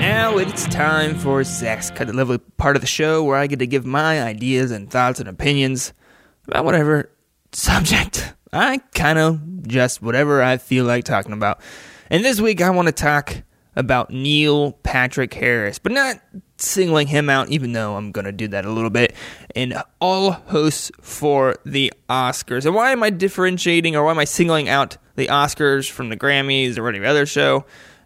Now 0.05 0.37
it's 0.37 0.67
time 0.67 1.15
for 1.15 1.43
Zach's 1.43 1.89
Cut 1.89 2.05
the 2.05 2.13
Lovely 2.13 2.37
part 2.37 2.75
of 2.75 2.83
the 2.83 2.87
show 2.87 3.23
where 3.23 3.37
I 3.37 3.47
get 3.47 3.57
to 3.57 3.65
give 3.65 3.87
my 3.87 4.21
ideas 4.21 4.69
and 4.69 4.87
thoughts 4.87 5.19
and 5.19 5.27
opinions 5.27 5.93
about 6.47 6.63
whatever 6.63 7.09
subject 7.53 8.35
I 8.53 8.77
kind 8.93 9.17
of 9.17 9.67
just 9.67 10.03
whatever 10.03 10.43
I 10.43 10.57
feel 10.57 10.85
like 10.85 11.05
talking 11.05 11.33
about. 11.33 11.59
And 12.11 12.23
this 12.23 12.39
week 12.39 12.61
I 12.61 12.69
want 12.69 12.87
to 12.87 12.91
talk 12.91 13.41
about 13.75 14.11
Neil 14.11 14.73
Patrick 14.83 15.33
Harris, 15.33 15.79
but 15.79 15.91
not 15.91 16.21
singling 16.57 17.07
him 17.07 17.27
out, 17.27 17.49
even 17.49 17.71
though 17.71 17.95
I'm 17.95 18.11
going 18.11 18.25
to 18.25 18.31
do 18.31 18.47
that 18.49 18.63
a 18.63 18.71
little 18.71 18.91
bit, 18.91 19.15
and 19.55 19.81
all 19.99 20.33
hosts 20.33 20.91
for 21.01 21.55
the 21.65 21.91
Oscars. 22.11 22.67
And 22.67 22.75
why 22.75 22.91
am 22.91 23.01
I 23.01 23.09
differentiating 23.09 23.95
or 23.95 24.03
why 24.03 24.11
am 24.11 24.19
I 24.19 24.25
singling 24.25 24.69
out 24.69 24.97
the 25.15 25.29
Oscars 25.29 25.89
from 25.89 26.09
the 26.09 26.15
Grammys 26.15 26.77
or 26.77 26.87
any 26.89 27.03
other 27.03 27.25
show? 27.25 27.65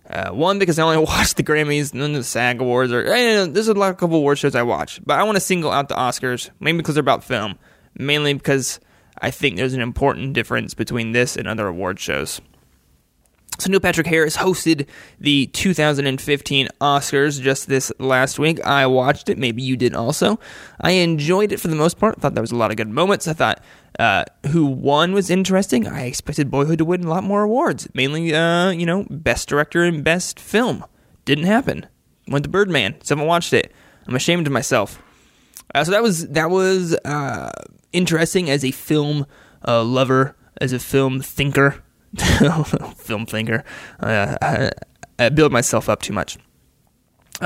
Uh, 0.09 0.31
one 0.31 0.57
because 0.57 0.79
I 0.79 0.83
only 0.83 0.97
watch 1.05 1.35
the 1.35 1.43
Grammys, 1.43 1.93
none 1.93 2.11
of 2.11 2.17
the 2.17 2.23
SAG 2.23 2.61
Awards, 2.61 2.91
or 2.91 3.05
eh, 3.05 3.45
there's 3.45 3.67
a 3.67 3.73
lot 3.73 3.91
of 3.91 3.97
couple 3.97 4.17
award 4.17 4.39
shows 4.39 4.55
I 4.55 4.63
watch. 4.63 4.99
But 5.05 5.19
I 5.19 5.23
want 5.23 5.35
to 5.35 5.41
single 5.41 5.71
out 5.71 5.87
the 5.87 5.95
Oscars, 5.95 6.49
mainly 6.59 6.81
because 6.81 6.95
they're 6.95 7.01
about 7.01 7.23
film, 7.23 7.59
mainly 7.95 8.33
because 8.33 8.79
I 9.21 9.31
think 9.31 9.57
there's 9.57 9.73
an 9.73 9.81
important 9.81 10.33
difference 10.33 10.73
between 10.73 11.11
this 11.11 11.35
and 11.35 11.47
other 11.47 11.67
award 11.67 11.99
shows. 11.99 12.41
So 13.59 13.69
Neil 13.69 13.81
Patrick 13.81 14.07
Harris 14.07 14.37
hosted 14.37 14.87
the 15.19 15.47
2015 15.47 16.69
Oscars 16.79 17.41
just 17.41 17.67
this 17.67 17.91
last 17.99 18.39
week. 18.39 18.65
I 18.65 18.87
watched 18.87 19.27
it. 19.27 19.37
Maybe 19.37 19.61
you 19.61 19.75
did 19.75 19.93
also. 19.93 20.39
I 20.79 20.91
enjoyed 20.91 21.51
it 21.51 21.59
for 21.59 21.67
the 21.67 21.75
most 21.75 21.99
part. 21.99 22.15
I 22.17 22.21
thought 22.21 22.35
there 22.35 22.41
was 22.41 22.53
a 22.53 22.55
lot 22.55 22.71
of 22.71 22.77
good 22.77 22.87
moments. 22.87 23.27
I 23.27 23.33
thought 23.33 23.61
uh, 23.97 24.25
who 24.47 24.65
won 24.65 25.13
was 25.13 25.29
interesting. 25.29 25.87
I 25.87 26.03
expected 26.03 26.51
Boyhood 26.51 26.77
to 26.79 26.85
win 26.85 27.03
a 27.03 27.09
lot 27.09 27.23
more 27.23 27.43
awards, 27.43 27.87
mainly 27.93 28.33
uh, 28.33 28.69
you 28.69 28.85
know 28.85 29.05
Best 29.09 29.49
Director 29.49 29.83
and 29.83 30.03
Best 30.03 30.39
Film. 30.39 30.85
Didn't 31.25 31.45
happen. 31.45 31.87
Went 32.27 32.43
to 32.43 32.49
Birdman. 32.49 32.95
So 33.03 33.15
haven't 33.15 33.27
watched 33.27 33.53
it. 33.53 33.71
I'm 34.07 34.15
ashamed 34.15 34.47
of 34.47 34.53
myself. 34.53 35.01
Uh, 35.73 35.83
so 35.83 35.91
that 35.91 36.03
was 36.03 36.27
that 36.29 36.49
was 36.49 36.95
uh, 37.05 37.51
interesting 37.93 38.49
as 38.49 38.65
a 38.65 38.71
film 38.71 39.25
uh, 39.67 39.83
lover, 39.83 40.35
as 40.59 40.73
a 40.73 40.79
film 40.79 41.21
thinker. 41.21 41.83
film 42.97 43.25
thinker. 43.25 43.63
Uh, 43.99 44.35
I, 44.41 44.71
I, 45.19 45.29
build 45.29 45.51
myself 45.51 45.87
up 45.89 46.01
too 46.01 46.13
much. 46.13 46.37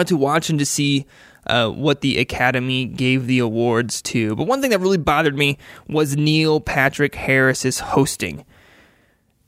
To 0.06 0.16
watch 0.16 0.50
and 0.50 0.58
to 0.58 0.66
see 0.66 1.06
uh, 1.48 1.70
what 1.70 2.02
the 2.02 2.20
Academy 2.20 2.86
gave 2.86 3.28
the 3.28 3.40
awards 3.40 4.02
to. 4.04 4.36
But 4.36 4.48
one 4.48 4.62
thing 4.62 4.72
that 4.72 4.80
really 4.80 4.98
bothered 4.98 5.38
me 5.38 5.58
was 5.88 6.16
Neil 6.16 6.60
Patrick 6.60 7.16
Harris's 7.16 7.80
hosting. 7.80 8.46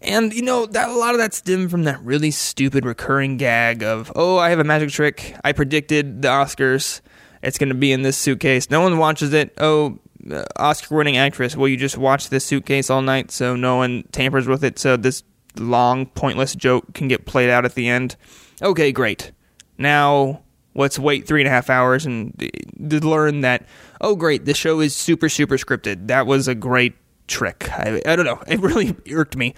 And 0.01 0.33
you 0.33 0.41
know 0.41 0.65
that 0.67 0.89
a 0.89 0.93
lot 0.93 1.15
of 1.15 1.19
that 1.19 1.33
stemmed 1.33 1.71
from 1.71 1.83
that 1.85 2.01
really 2.03 2.29
stupid 2.31 2.85
recurring 2.85 3.37
gag 3.37 3.81
of, 3.81 4.11
"Oh, 4.15 4.37
I 4.37 4.49
have 4.49 4.59
a 4.59 4.63
magic 4.63 4.89
trick. 4.89 5.35
I 5.43 5.51
predicted 5.51 6.21
the 6.21 6.27
Oscars. 6.27 7.01
It's 7.41 7.57
going 7.57 7.69
to 7.69 7.75
be 7.75 7.91
in 7.91 8.01
this 8.01 8.17
suitcase. 8.17 8.69
No 8.69 8.81
one 8.81 8.97
watches 8.97 9.33
it. 9.33 9.53
Oh, 9.57 9.99
uh, 10.29 10.43
Oscar-winning 10.57 11.17
actress. 11.17 11.55
Well, 11.55 11.67
you 11.67 11.77
just 11.77 11.97
watch 11.97 12.29
this 12.29 12.45
suitcase 12.45 12.89
all 12.89 13.01
night, 13.01 13.31
so 13.31 13.55
no 13.55 13.77
one 13.77 14.03
tampers 14.11 14.47
with 14.47 14.63
it. 14.63 14.79
So 14.79 14.97
this 14.97 15.23
long, 15.57 16.07
pointless 16.07 16.55
joke 16.55 16.93
can 16.93 17.07
get 17.07 17.25
played 17.25 17.49
out 17.49 17.65
at 17.65 17.75
the 17.75 17.87
end. 17.87 18.15
Okay, 18.61 18.91
great. 18.91 19.31
Now 19.77 20.41
let's 20.75 20.99
wait 20.99 21.27
three 21.27 21.41
and 21.41 21.47
a 21.47 21.51
half 21.51 21.69
hours 21.69 22.05
and 22.05 22.33
uh, 22.41 22.97
learn 23.07 23.41
that. 23.41 23.65
Oh, 24.01 24.15
great! 24.15 24.45
The 24.45 24.53
show 24.53 24.79
is 24.79 24.95
super, 24.95 25.29
super 25.29 25.57
scripted. 25.57 26.07
That 26.07 26.27
was 26.27 26.47
a 26.47 26.55
great 26.55 26.93
trick. 27.27 27.69
I, 27.71 28.01
I 28.05 28.15
don't 28.15 28.25
know. 28.25 28.41
It 28.47 28.59
really 28.59 28.95
irked 29.09 29.35
me. 29.35 29.55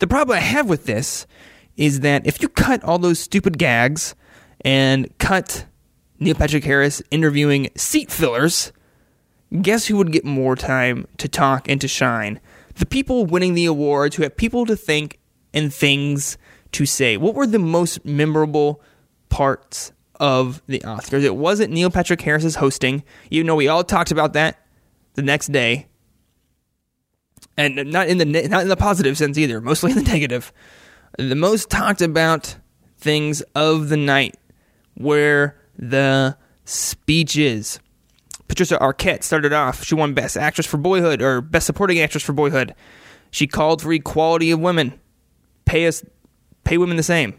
The 0.00 0.06
problem 0.06 0.36
I 0.36 0.40
have 0.40 0.68
with 0.68 0.86
this 0.86 1.26
is 1.76 2.00
that 2.00 2.26
if 2.26 2.42
you 2.42 2.48
cut 2.48 2.82
all 2.82 2.98
those 2.98 3.18
stupid 3.18 3.58
gags 3.58 4.14
and 4.62 5.16
cut 5.18 5.66
Neil 6.18 6.34
Patrick 6.34 6.64
Harris 6.64 7.02
interviewing 7.10 7.68
seat 7.76 8.10
fillers 8.10 8.72
guess 9.62 9.86
who 9.86 9.96
would 9.96 10.12
get 10.12 10.24
more 10.24 10.56
time 10.56 11.06
to 11.18 11.28
talk 11.28 11.68
and 11.68 11.80
to 11.80 11.88
shine? 11.88 12.40
The 12.74 12.86
people 12.86 13.26
winning 13.26 13.54
the 13.54 13.66
awards 13.66 14.16
who 14.16 14.22
have 14.22 14.36
people 14.36 14.66
to 14.66 14.76
think 14.76 15.18
and 15.52 15.72
things 15.72 16.36
to 16.72 16.86
say. 16.86 17.16
What 17.16 17.34
were 17.34 17.46
the 17.46 17.58
most 17.58 18.04
memorable 18.04 18.82
parts 19.28 19.92
of 20.20 20.62
the 20.66 20.80
Oscars? 20.80 21.22
It 21.22 21.36
wasn't 21.36 21.72
Neil 21.72 21.90
Patrick 21.90 22.20
Harris's 22.20 22.56
hosting, 22.56 23.02
even 23.30 23.46
though 23.46 23.56
we 23.56 23.68
all 23.68 23.84
talked 23.84 24.10
about 24.10 24.32
that 24.34 24.58
the 25.14 25.22
next 25.22 25.52
day. 25.52 25.86
And 27.56 27.76
not 27.92 28.08
in 28.08 28.18
the 28.18 28.24
not 28.24 28.62
in 28.62 28.68
the 28.68 28.76
positive 28.76 29.16
sense 29.16 29.38
either, 29.38 29.60
mostly 29.60 29.92
in 29.92 29.98
the 29.98 30.02
negative. 30.12 30.52
The 31.18 31.36
most 31.36 31.70
talked 31.70 32.02
about 32.02 32.56
things 32.98 33.42
of 33.54 33.88
the 33.88 33.96
night 33.96 34.36
were 34.96 35.54
the 35.78 36.36
speeches. 36.64 37.78
Patricia 38.48 38.78
Arquette 38.78 39.22
started 39.22 39.52
off. 39.52 39.84
She 39.84 39.94
won 39.94 40.14
Best 40.14 40.36
Actress 40.36 40.66
for 40.66 40.76
Boyhood 40.76 41.22
or 41.22 41.40
Best 41.40 41.66
Supporting 41.66 42.00
Actress 42.00 42.22
for 42.22 42.32
Boyhood. 42.32 42.74
She 43.30 43.46
called 43.46 43.82
for 43.82 43.92
equality 43.92 44.50
of 44.50 44.60
women. 44.60 44.98
Pay 45.64 45.86
us, 45.86 46.04
pay 46.64 46.78
women 46.78 46.96
the 46.96 47.02
same. 47.02 47.38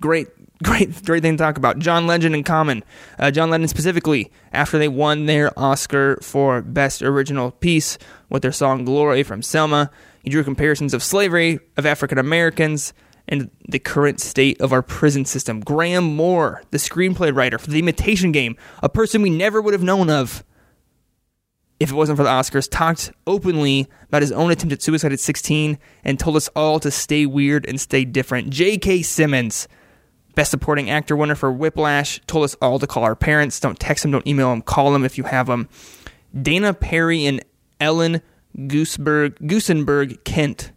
Great, 0.00 0.28
great, 0.62 1.04
great 1.04 1.22
thing 1.22 1.36
to 1.36 1.42
talk 1.42 1.56
about. 1.56 1.78
John 1.78 2.06
Legend 2.06 2.34
and 2.34 2.44
Common. 2.44 2.84
Uh, 3.18 3.30
John 3.30 3.50
Legend 3.50 3.70
specifically, 3.70 4.30
after 4.52 4.78
they 4.78 4.88
won 4.88 5.26
their 5.26 5.56
Oscar 5.58 6.18
for 6.22 6.62
Best 6.62 7.02
Original 7.02 7.50
Piece 7.52 7.98
with 8.28 8.42
their 8.42 8.52
song 8.52 8.84
"Glory" 8.84 9.22
from 9.22 9.42
Selma, 9.42 9.90
he 10.22 10.30
drew 10.30 10.44
comparisons 10.44 10.94
of 10.94 11.02
slavery 11.02 11.60
of 11.76 11.86
African 11.86 12.18
Americans 12.18 12.92
and 13.28 13.50
the 13.68 13.78
current 13.78 14.20
state 14.20 14.60
of 14.60 14.72
our 14.72 14.82
prison 14.82 15.24
system. 15.24 15.60
Graham 15.60 16.16
Moore, 16.16 16.62
the 16.70 16.78
screenplay 16.78 17.34
writer 17.34 17.58
for 17.58 17.70
The 17.70 17.78
Imitation 17.78 18.32
Game, 18.32 18.56
a 18.82 18.88
person 18.88 19.22
we 19.22 19.30
never 19.30 19.62
would 19.62 19.72
have 19.72 19.84
known 19.84 20.10
of 20.10 20.44
if 21.80 21.90
it 21.90 21.94
wasn't 21.94 22.18
for 22.18 22.22
the 22.22 22.28
Oscars, 22.28 22.68
talked 22.70 23.10
openly 23.26 23.88
about 24.08 24.20
his 24.20 24.32
own 24.32 24.50
attempt 24.50 24.74
at 24.74 24.82
suicide 24.82 25.12
at 25.12 25.20
16 25.20 25.78
and 26.04 26.20
told 26.20 26.36
us 26.36 26.48
all 26.48 26.78
to 26.78 26.90
stay 26.90 27.24
weird 27.24 27.64
and 27.66 27.80
stay 27.80 28.04
different. 28.04 28.50
J.K. 28.50 29.00
Simmons, 29.00 29.66
Best 30.34 30.50
Supporting 30.50 30.90
Actor 30.90 31.16
winner 31.16 31.34
for 31.34 31.50
Whiplash, 31.50 32.20
told 32.26 32.44
us 32.44 32.54
all 32.62 32.78
to 32.78 32.86
call 32.86 33.04
our 33.04 33.16
parents. 33.16 33.60
Don't 33.60 33.78
text 33.78 34.02
them, 34.02 34.10
don't 34.10 34.26
email 34.26 34.50
them, 34.50 34.62
call 34.62 34.92
them 34.92 35.04
if 35.04 35.18
you 35.18 35.24
have 35.24 35.46
them. 35.46 35.68
Dana 36.40 36.72
Perry 36.74 37.26
and 37.26 37.44
Ellen 37.80 38.22
Gooseberg, 38.56 39.38
Goosenberg 39.40 40.22
Kent 40.24 40.72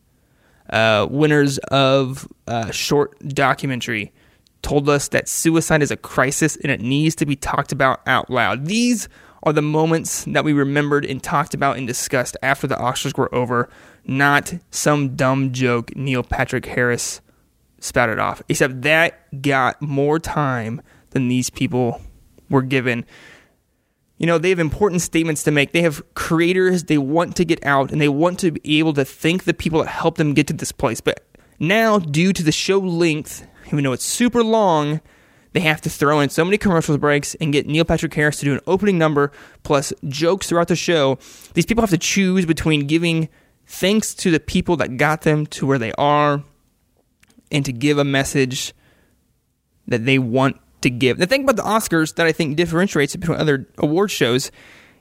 uh, 0.70 1.08
winners 1.10 1.58
of 1.70 2.28
uh, 2.48 2.72
short 2.72 3.18
documentary, 3.28 4.12
told 4.62 4.88
us 4.90 5.10
that 5.10 5.28
suicide 5.28 5.82
is 5.82 5.92
a 5.92 5.98
crisis 5.98 6.56
and 6.58 6.72
it 6.72 6.82
needs 6.82 7.16
to 7.16 7.26
be 7.26 7.36
talked 7.36 7.72
about 7.72 8.02
out 8.08 8.30
loud. 8.30 8.66
These 8.66 9.10
are 9.44 9.54
the 9.54 9.62
moments 9.62 10.24
that 10.26 10.46
we 10.46 10.54
remembered 10.54 11.06
and 11.06 11.22
talked 11.22 11.54
about 11.54 11.78
and 11.78 11.86
discussed 11.86 12.38
after 12.42 12.66
the 12.66 12.76
Oscars 12.76 13.18
were 13.18 13.34
over, 13.36 13.70
not 14.06 14.54
some 14.72 15.16
dumb 15.16 15.52
joke 15.52 15.96
Neil 15.96 16.24
Patrick 16.24 16.66
Harris 16.66 17.22
spouted 17.84 18.20
off. 18.20 18.42
Except 18.50 18.82
that 18.84 19.42
got 19.42 19.82
more 19.82 20.20
time 20.20 20.82
than 21.12 21.28
these 21.28 21.50
people 21.50 22.02
were 22.50 22.62
given. 22.62 23.06
You 24.18 24.28
know, 24.28 24.38
they 24.38 24.50
have 24.50 24.60
important 24.60 25.02
statements 25.02 25.44
to 25.44 25.52
make. 25.52 25.74
They 25.74 25.82
have 25.82 26.02
creators 26.14 26.86
they 26.86 26.98
want 26.98 27.36
to 27.38 27.46
get 27.46 27.66
out 27.66 27.92
and 27.92 28.00
they 28.00 28.10
want 28.10 28.40
to 28.40 28.52
be 28.52 28.80
able 28.80 28.94
to 28.94 29.04
thank 29.04 29.44
the 29.44 29.54
people 29.54 29.84
that 29.84 29.90
helped 29.90 30.18
them 30.18 30.34
get 30.34 30.48
to 30.48 30.54
this 30.54 30.72
place. 30.72 31.02
But 31.02 31.26
now, 31.60 32.00
due 32.00 32.32
to 32.34 32.44
the 32.44 32.52
show 32.52 32.80
length, 32.80 33.46
even 33.68 33.84
though 33.84 33.92
it's 33.92 34.06
super 34.06 34.44
long, 34.44 35.02
they 35.52 35.60
have 35.60 35.82
to 35.82 35.90
throw 35.90 36.20
in 36.20 36.30
so 36.30 36.46
many 36.46 36.58
commercial 36.58 36.98
breaks 36.98 37.36
and 37.36 37.52
get 37.52 37.68
Neil 37.68 37.86
Patrick 37.86 38.14
Harris 38.14 38.40
to 38.40 38.46
do 38.46 38.54
an 38.54 38.62
opening 38.66 38.98
number 38.98 39.32
plus 39.64 39.94
jokes 40.08 40.48
throughout 40.48 40.68
the 40.68 40.76
show. 40.76 41.18
These 41.54 41.66
people 41.66 41.82
have 41.82 41.90
to 41.90 41.98
choose 41.98 42.46
between 42.46 42.88
giving 42.88 43.30
thanks 43.66 44.14
to 44.16 44.32
the 44.32 44.40
people 44.40 44.78
that 44.78 44.98
got 44.98 45.22
them 45.22 45.46
to 45.48 45.66
where 45.66 45.78
they 45.78 45.94
are 45.94 46.44
and 47.54 47.64
to 47.64 47.72
give 47.72 47.98
a 47.98 48.04
message 48.04 48.74
that 49.88 50.06
they 50.06 50.20
want 50.20 50.60
to 50.82 50.90
give. 50.90 51.18
The 51.18 51.28
thing 51.28 51.44
about 51.44 51.56
the 51.56 51.64
Oscars 51.64 52.16
that 52.16 52.26
I 52.26 52.32
think 52.32 52.58
differentiates 52.58 53.16
it 53.16 53.20
between 53.20 53.40
other 53.40 53.68
award 53.78 54.12
shows 54.12 54.52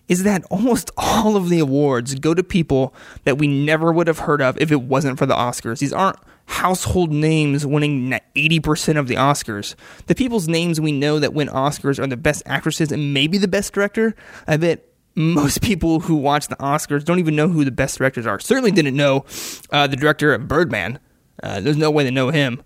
is 0.09 0.25
that 0.25 0.45
almost 0.51 0.91
all 0.97 1.37
of 1.37 1.49
the 1.49 1.59
awards 1.59 2.15
go 2.15 2.35
to 2.35 2.43
people 2.43 2.95
that 3.25 3.39
we 3.39 3.47
never 3.47 3.93
would 3.93 4.07
have 4.07 4.21
heard 4.21 4.43
of 4.43 4.59
if 4.59 4.71
it 4.71 4.83
wasn't 4.83 5.19
for 5.19 5.27
the 5.27 5.35
Oscars. 5.35 5.79
These 5.79 5.93
aren't 5.93 6.19
household 6.47 7.13
names 7.13 7.65
winning 7.65 8.19
80% 8.37 8.99
of 8.99 9.09
the 9.09 9.15
Oscars. 9.15 9.75
The 10.07 10.15
people's 10.15 10.49
names 10.49 10.81
we 10.81 10.93
know 10.93 11.19
that 11.19 11.33
win 11.33 11.49
Oscars 11.49 11.99
are 11.99 12.07
the 12.07 12.17
best 12.17 12.43
actresses 12.47 12.93
and 12.93 13.15
maybe 13.15 13.39
the 13.39 13.49
best 13.49 13.73
director. 13.73 14.15
I 14.47 14.57
bet 14.57 14.85
most 15.15 15.63
people 15.63 16.01
who 16.01 16.17
watch 16.17 16.49
the 16.49 16.57
Oscars 16.57 17.05
don't 17.05 17.19
even 17.19 17.37
know 17.37 17.49
who 17.49 17.65
the 17.65 17.71
best 17.71 17.99
directors 17.99 18.27
are. 18.27 18.39
Certainly 18.39 18.73
didn't 18.73 18.97
know 18.97 19.25
uh, 19.71 19.87
the 19.87 19.97
director 19.97 20.35
of 20.35 20.49
Birdman. 20.49 20.99
Uh, 21.43 21.61
there's 21.61 21.77
no 21.77 21.91
way 21.91 22.05
to 22.05 22.11
know 22.11 22.31
him. 22.31 22.63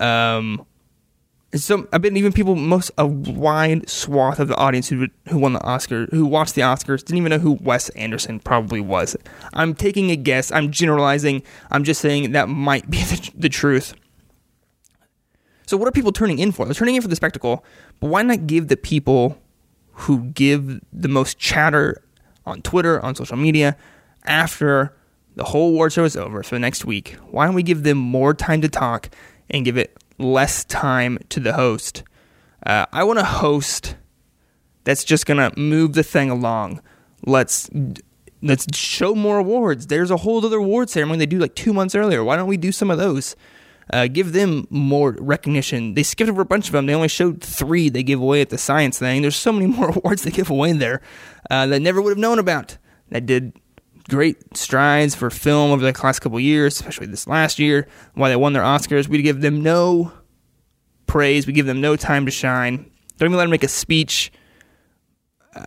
Um, 0.00 0.66
so 1.54 1.86
I 1.92 1.98
bet 1.98 2.16
even 2.16 2.32
people, 2.32 2.56
most 2.56 2.90
a 2.96 3.06
wide 3.06 3.88
swath 3.88 4.40
of 4.40 4.48
the 4.48 4.56
audience 4.56 4.88
who 4.88 5.08
who 5.28 5.38
won 5.38 5.52
the 5.52 5.62
Oscar, 5.62 6.06
who 6.06 6.24
watched 6.24 6.54
the 6.54 6.62
Oscars, 6.62 7.04
didn't 7.04 7.18
even 7.18 7.30
know 7.30 7.38
who 7.38 7.52
Wes 7.52 7.90
Anderson 7.90 8.40
probably 8.40 8.80
was. 8.80 9.16
I'm 9.52 9.74
taking 9.74 10.10
a 10.10 10.16
guess. 10.16 10.50
I'm 10.50 10.70
generalizing. 10.70 11.42
I'm 11.70 11.84
just 11.84 12.00
saying 12.00 12.32
that 12.32 12.48
might 12.48 12.90
be 12.90 12.98
the, 13.04 13.30
the 13.34 13.48
truth. 13.48 13.94
So 15.66 15.76
what 15.76 15.88
are 15.88 15.92
people 15.92 16.12
turning 16.12 16.38
in 16.38 16.52
for? 16.52 16.64
They're 16.64 16.74
turning 16.74 16.96
in 16.96 17.02
for 17.02 17.08
the 17.08 17.16
spectacle, 17.16 17.64
but 18.00 18.08
why 18.08 18.22
not 18.22 18.46
give 18.46 18.68
the 18.68 18.76
people 18.76 19.38
who 19.92 20.24
give 20.30 20.80
the 20.92 21.08
most 21.08 21.38
chatter 21.38 22.02
on 22.46 22.62
Twitter, 22.62 23.00
on 23.00 23.14
social 23.14 23.36
media, 23.36 23.76
after 24.24 24.94
the 25.34 25.44
whole 25.44 25.70
award 25.70 25.92
show 25.92 26.04
is 26.04 26.16
over 26.16 26.42
for 26.42 26.56
the 26.56 26.60
next 26.60 26.84
week? 26.84 27.16
Why 27.30 27.46
don't 27.46 27.54
we 27.54 27.62
give 27.62 27.82
them 27.82 27.98
more 27.98 28.34
time 28.34 28.60
to 28.62 28.68
talk 28.68 29.10
and 29.50 29.64
give 29.64 29.76
it 29.76 29.96
less 30.18 30.64
time 30.64 31.18
to 31.30 31.40
the 31.40 31.52
host. 31.52 32.02
Uh, 32.64 32.86
I 32.92 33.04
want 33.04 33.18
a 33.18 33.24
host 33.24 33.96
that's 34.84 35.04
just 35.04 35.26
gonna 35.26 35.52
move 35.56 35.94
the 35.94 36.02
thing 36.02 36.30
along. 36.30 36.80
Let's 37.26 37.68
let's 38.40 38.76
show 38.76 39.14
more 39.14 39.38
awards. 39.38 39.86
There's 39.86 40.10
a 40.10 40.16
whole 40.18 40.44
other 40.44 40.58
award 40.58 40.90
ceremony 40.90 41.18
they 41.18 41.26
do 41.26 41.38
like 41.38 41.54
two 41.54 41.72
months 41.72 41.94
earlier. 41.94 42.24
Why 42.24 42.36
don't 42.36 42.48
we 42.48 42.56
do 42.56 42.72
some 42.72 42.90
of 42.90 42.98
those? 42.98 43.36
Uh, 43.92 44.06
give 44.06 44.32
them 44.32 44.66
more 44.70 45.16
recognition. 45.18 45.94
They 45.94 46.04
skipped 46.04 46.30
over 46.30 46.42
a 46.42 46.46
bunch 46.46 46.66
of 46.66 46.72
them. 46.72 46.86
They 46.86 46.94
only 46.94 47.08
showed 47.08 47.42
three 47.42 47.88
they 47.88 48.02
give 48.02 48.20
away 48.20 48.40
at 48.40 48.48
the 48.48 48.58
science 48.58 48.98
thing. 48.98 49.22
There's 49.22 49.36
so 49.36 49.52
many 49.52 49.66
more 49.76 49.90
awards 49.90 50.22
they 50.22 50.30
give 50.30 50.50
away 50.50 50.72
there 50.72 51.02
uh, 51.50 51.66
that 51.66 51.80
never 51.80 52.00
would 52.00 52.10
have 52.10 52.18
known 52.18 52.38
about. 52.38 52.78
That 53.10 53.26
did 53.26 53.52
great 54.08 54.56
strides 54.56 55.14
for 55.14 55.30
film 55.30 55.70
over 55.70 55.82
the 55.84 55.98
last 56.02 56.20
couple 56.20 56.38
years, 56.40 56.74
especially 56.74 57.06
this 57.06 57.26
last 57.26 57.58
year, 57.58 57.86
why 58.14 58.28
they 58.28 58.36
won 58.36 58.52
their 58.52 58.62
Oscars. 58.62 59.08
We 59.08 59.22
give 59.22 59.40
them 59.40 59.62
no 59.62 60.12
praise. 61.06 61.46
We 61.46 61.52
give 61.52 61.66
them 61.66 61.80
no 61.80 61.96
time 61.96 62.24
to 62.26 62.32
shine. 62.32 62.90
Don't 63.18 63.28
even 63.28 63.36
let 63.36 63.44
them 63.44 63.50
make 63.50 63.64
a 63.64 63.68
speech. 63.68 64.32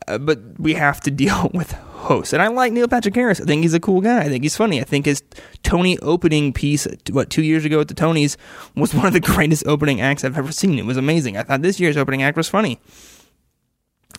Uh, 0.08 0.17
but 0.17 0.39
we 0.60 0.74
have 0.74 1.00
to 1.02 1.12
deal 1.24 1.52
with 1.54 1.71
hosts. 1.71 2.34
And 2.34 2.41
I 2.41 2.48
like 2.48 2.74
Neil 2.74 2.88
Patrick 2.88 3.15
Harris. 3.15 3.39
I 3.39 3.45
think 3.45 3.62
he's 3.62 3.74
a 3.74 3.80
cool 3.80 4.02
guy. 4.02 4.21
I 4.21 4.30
think 4.30 4.43
he's 4.43 4.58
funny. 4.58 4.82
I 4.82 4.84
think 4.84 5.06
his 5.06 5.24
Tony 5.63 5.98
opening 6.00 6.54
piece, 6.54 6.88
what, 7.12 7.30
two 7.30 7.43
years 7.43 7.65
ago 7.65 7.80
at 7.80 7.88
the 7.88 7.93
Tonys, 7.93 8.38
was 8.76 8.93
one 8.93 9.06
of 9.06 9.13
the 9.13 9.19
greatest 9.34 9.65
opening 9.67 10.02
acts 10.02 10.24
I've 10.24 10.38
ever 10.38 10.52
seen. 10.52 10.80
It 10.80 10.86
was 10.86 10.98
amazing. 10.98 11.38
I 11.38 11.43
thought 11.43 11.62
this 11.62 11.80
year's 11.80 11.98
opening 11.98 12.24
act 12.24 12.38
was 12.38 12.50
funny 12.50 12.80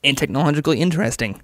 and 0.02 0.16
technologically 0.16 0.80
interesting. 0.80 1.42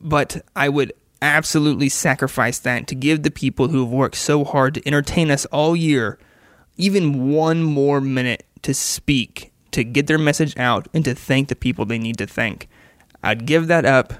But 0.00 0.44
I 0.56 0.68
would 0.68 0.92
absolutely 1.22 1.88
sacrifice 1.88 2.58
that 2.60 2.86
to 2.88 2.94
give 2.94 3.22
the 3.22 3.30
people 3.30 3.68
who 3.68 3.80
have 3.80 3.92
worked 3.92 4.16
so 4.16 4.44
hard 4.44 4.74
to 4.74 4.86
entertain 4.86 5.30
us 5.30 5.46
all 5.46 5.76
year 5.76 6.18
even 6.80 7.30
one 7.30 7.62
more 7.62 8.00
minute 8.00 8.46
to 8.62 8.72
speak, 8.74 9.52
to 9.70 9.84
get 9.84 10.06
their 10.06 10.18
message 10.18 10.56
out, 10.56 10.88
and 10.94 11.04
to 11.04 11.14
thank 11.14 11.48
the 11.48 11.56
people 11.56 11.84
they 11.84 11.98
need 11.98 12.18
to 12.18 12.26
thank. 12.26 12.68
I'd 13.22 13.46
give 13.46 13.66
that 13.66 13.84
up 13.84 14.14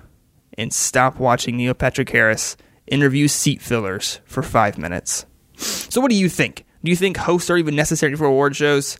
and 0.59 0.73
stop 0.73 1.19
watching 1.19 1.57
Neil 1.57 1.75
Patrick 1.75 2.11
Harris 2.11 2.57
interview 2.87 3.29
seat 3.29 3.63
fillers 3.63 4.21
for 4.27 4.43
five 4.43 4.77
minutes. 4.77 5.25
So, 5.57 6.01
what 6.01 6.11
do 6.11 6.17
you 6.17 6.29
think? 6.29 6.67
Do 6.85 6.91
you 6.91 6.97
think 6.97 7.17
hosts 7.17 7.51
are 7.51 7.57
even 7.57 7.77
necessary 7.77 8.15
for 8.17 8.27
award 8.27 8.57
shows? 8.57 8.99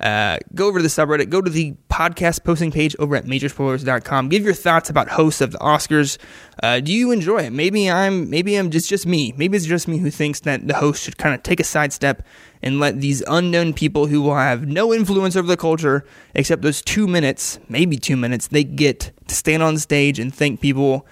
Uh, 0.00 0.38
go 0.54 0.66
over 0.66 0.78
to 0.78 0.82
the 0.82 0.88
subreddit, 0.88 1.28
go 1.28 1.42
to 1.42 1.50
the 1.50 1.74
podcast 1.90 2.42
posting 2.42 2.70
page 2.70 2.96
over 2.98 3.16
at 3.16 3.26
majorspoilers.com. 3.26 4.30
Give 4.30 4.42
your 4.42 4.54
thoughts 4.54 4.88
about 4.88 5.08
hosts 5.08 5.42
of 5.42 5.52
the 5.52 5.58
Oscars. 5.58 6.16
Uh, 6.62 6.80
do 6.80 6.92
you 6.92 7.10
enjoy 7.10 7.40
it? 7.40 7.52
Maybe 7.52 7.90
I'm 7.90 8.30
maybe 8.30 8.56
I'm 8.56 8.70
just 8.70 8.88
just 8.88 9.06
me. 9.06 9.34
Maybe 9.36 9.58
it's 9.58 9.66
just 9.66 9.86
me 9.88 9.98
who 9.98 10.10
thinks 10.10 10.40
that 10.40 10.66
the 10.66 10.74
host 10.74 11.02
should 11.02 11.18
kind 11.18 11.34
of 11.34 11.42
take 11.42 11.60
a 11.60 11.64
sidestep 11.64 12.22
and 12.62 12.80
let 12.80 13.00
these 13.00 13.22
unknown 13.26 13.74
people 13.74 14.06
who 14.06 14.22
will 14.22 14.36
have 14.36 14.66
no 14.66 14.94
influence 14.94 15.36
over 15.36 15.46
the 15.46 15.56
culture 15.56 16.04
except 16.34 16.62
those 16.62 16.80
two 16.80 17.06
minutes, 17.06 17.58
maybe 17.68 17.96
two 17.96 18.16
minutes, 18.16 18.48
they 18.48 18.64
get 18.64 19.12
to 19.28 19.34
stand 19.34 19.62
on 19.62 19.76
stage 19.76 20.18
and 20.18 20.34
thank 20.34 20.60
people 20.60 21.06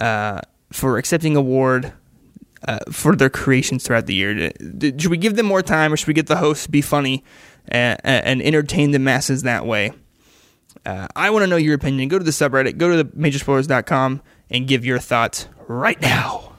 uh, 0.00 0.42
for 0.72 0.98
accepting 0.98 1.36
award 1.36 1.92
uh, 2.68 2.78
for 2.90 3.14
their 3.16 3.30
creations 3.30 3.84
throughout 3.84 4.06
the 4.06 4.14
year. 4.14 4.50
Should 4.80 5.06
we 5.06 5.16
give 5.16 5.36
them 5.36 5.46
more 5.46 5.62
time, 5.62 5.92
or 5.92 5.96
should 5.96 6.08
we 6.08 6.14
get 6.14 6.26
the 6.26 6.36
hosts 6.36 6.64
to 6.64 6.70
be 6.70 6.82
funny 6.82 7.24
and, 7.68 8.00
and 8.04 8.42
entertain 8.42 8.90
the 8.90 8.98
masses 8.98 9.42
that 9.42 9.66
way. 9.66 9.92
Uh, 10.84 11.08
I 11.16 11.30
want 11.30 11.42
to 11.42 11.46
know 11.46 11.56
your 11.56 11.74
opinion. 11.74 12.08
Go 12.08 12.18
to 12.18 12.24
the 12.24 12.30
subreddit, 12.30 12.78
go 12.78 12.90
to 12.90 13.02
the 13.02 13.04
majorspoilers.com, 13.04 14.22
and 14.50 14.68
give 14.68 14.84
your 14.84 14.98
thoughts 14.98 15.48
right 15.66 16.00
now. 16.00 16.52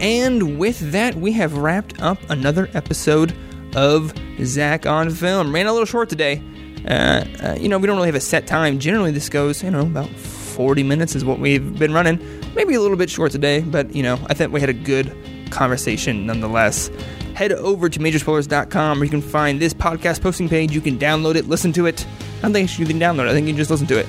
And 0.00 0.58
with 0.58 0.92
that, 0.92 1.14
we 1.14 1.32
have 1.32 1.56
wrapped 1.56 2.02
up 2.02 2.18
another 2.28 2.68
episode 2.74 3.34
of 3.74 4.12
Zach 4.42 4.84
on 4.84 5.08
Film. 5.08 5.54
Ran 5.54 5.66
a 5.66 5.72
little 5.72 5.86
short 5.86 6.10
today. 6.10 6.42
Uh, 6.86 7.24
uh, 7.42 7.56
you 7.58 7.70
know, 7.70 7.78
we 7.78 7.86
don't 7.86 7.96
really 7.96 8.08
have 8.08 8.14
a 8.14 8.20
set 8.20 8.46
time. 8.46 8.78
Generally, 8.78 9.12
this 9.12 9.30
goes, 9.30 9.62
you 9.62 9.70
know, 9.70 9.80
about 9.80 10.10
40 10.10 10.82
minutes 10.82 11.16
is 11.16 11.24
what 11.24 11.38
we've 11.38 11.78
been 11.78 11.94
running. 11.94 12.18
Maybe 12.54 12.74
a 12.74 12.80
little 12.80 12.96
bit 12.96 13.10
short 13.10 13.32
today, 13.32 13.60
but 13.60 13.94
you 13.94 14.02
know, 14.02 14.18
I 14.26 14.34
think 14.34 14.52
we 14.52 14.60
had 14.60 14.68
a 14.68 14.74
good 14.74 15.14
conversation 15.50 16.26
nonetheless. 16.26 16.90
Head 17.34 17.52
over 17.52 17.88
to 17.88 17.98
majorspoilers.com 17.98 18.98
where 18.98 19.04
you 19.04 19.10
can 19.10 19.22
find 19.22 19.60
this 19.60 19.74
podcast 19.74 20.22
posting 20.22 20.48
page. 20.48 20.72
You 20.72 20.80
can 20.80 20.98
download 20.98 21.34
it, 21.34 21.48
listen 21.48 21.72
to 21.72 21.86
it. 21.86 22.06
I 22.38 22.42
don't 22.42 22.52
think 22.52 22.78
you 22.78 22.86
can 22.86 23.00
download 23.00 23.26
it, 23.26 23.30
I 23.30 23.32
think 23.32 23.46
you 23.46 23.52
can 23.52 23.58
just 23.58 23.70
listen 23.70 23.88
to 23.88 23.98
it. 23.98 24.06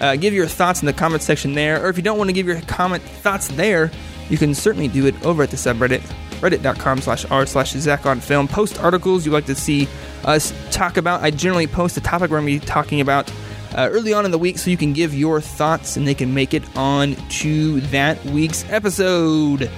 Uh, 0.00 0.16
give 0.16 0.34
your 0.34 0.46
thoughts 0.46 0.82
in 0.82 0.86
the 0.86 0.92
comment 0.92 1.22
section 1.22 1.54
there, 1.54 1.82
or 1.82 1.88
if 1.88 1.96
you 1.96 2.02
don't 2.02 2.18
want 2.18 2.28
to 2.28 2.34
give 2.34 2.46
your 2.46 2.60
comment 2.62 3.02
thoughts 3.02 3.48
there, 3.48 3.90
you 4.28 4.36
can 4.36 4.54
certainly 4.54 4.88
do 4.88 5.06
it 5.06 5.24
over 5.24 5.42
at 5.42 5.50
the 5.50 5.56
subreddit, 5.56 6.00
reddit.com 6.40 7.00
slash 7.00 7.24
r 7.30 7.46
slash 7.46 7.72
Zach 7.72 8.04
on 8.04 8.20
film. 8.20 8.46
Post 8.46 8.78
articles 8.80 9.24
you'd 9.24 9.32
like 9.32 9.46
to 9.46 9.54
see 9.54 9.88
us 10.24 10.52
talk 10.70 10.98
about. 10.98 11.22
I 11.22 11.30
generally 11.30 11.66
post 11.66 11.96
a 11.96 12.00
topic 12.02 12.30
we're 12.30 12.40
going 12.40 12.58
to 12.58 12.60
be 12.60 12.66
talking 12.66 13.00
about 13.00 13.32
uh, 13.74 13.88
early 13.90 14.12
on 14.12 14.24
in 14.24 14.30
the 14.30 14.38
week 14.38 14.58
so 14.58 14.70
you 14.70 14.76
can 14.76 14.92
give 14.92 15.14
your 15.14 15.40
thoughts 15.40 15.96
and 15.96 16.06
they 16.06 16.14
can 16.14 16.34
make 16.34 16.54
it 16.54 16.62
on 16.76 17.14
to 17.28 17.80
that 17.82 18.22
week's 18.26 18.68
episode. 18.70 19.70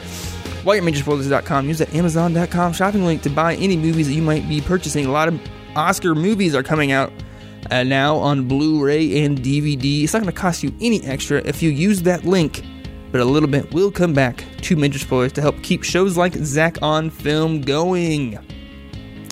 While 0.64 0.76
you're 0.76 0.86
at 0.86 0.92
majorspoilers.com, 0.92 1.68
use 1.68 1.78
the 1.78 1.96
Amazon.com 1.96 2.72
shopping 2.72 3.04
link 3.04 3.22
to 3.22 3.30
buy 3.30 3.54
any 3.54 3.76
movies 3.76 4.08
that 4.08 4.14
you 4.14 4.22
might 4.22 4.48
be 4.48 4.60
purchasing. 4.60 5.06
A 5.06 5.10
lot 5.10 5.28
of 5.28 5.40
Oscar 5.76 6.14
movies 6.14 6.54
are 6.54 6.62
coming 6.62 6.92
out 6.92 7.12
uh, 7.70 7.82
now 7.84 8.16
on 8.16 8.48
Blu 8.48 8.82
ray 8.84 9.24
and 9.24 9.38
DVD. 9.38 10.04
It's 10.04 10.12
not 10.12 10.22
going 10.22 10.32
to 10.32 10.38
cost 10.38 10.62
you 10.62 10.74
any 10.80 11.02
extra 11.04 11.38
if 11.44 11.62
you 11.62 11.70
use 11.70 12.02
that 12.02 12.24
link, 12.24 12.64
but 13.12 13.20
a 13.20 13.24
little 13.24 13.48
bit 13.48 13.72
will 13.72 13.90
come 13.90 14.12
back 14.12 14.44
to 14.62 14.76
Major 14.76 14.98
Spoilers 14.98 15.32
to 15.34 15.40
help 15.40 15.62
keep 15.62 15.82
shows 15.82 16.16
like 16.16 16.34
Zach 16.34 16.76
on 16.82 17.10
Film 17.10 17.62
going. 17.62 18.38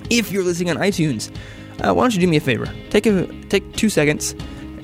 If 0.08 0.30
you're 0.30 0.44
listening 0.44 0.70
on 0.70 0.76
iTunes, 0.76 1.34
uh, 1.84 1.92
why 1.92 2.04
don't 2.04 2.14
you 2.14 2.20
do 2.20 2.26
me 2.26 2.36
a 2.36 2.40
favor? 2.40 2.72
Take 2.90 3.06
a 3.06 3.26
take 3.48 3.76
two 3.76 3.88
seconds 3.88 4.34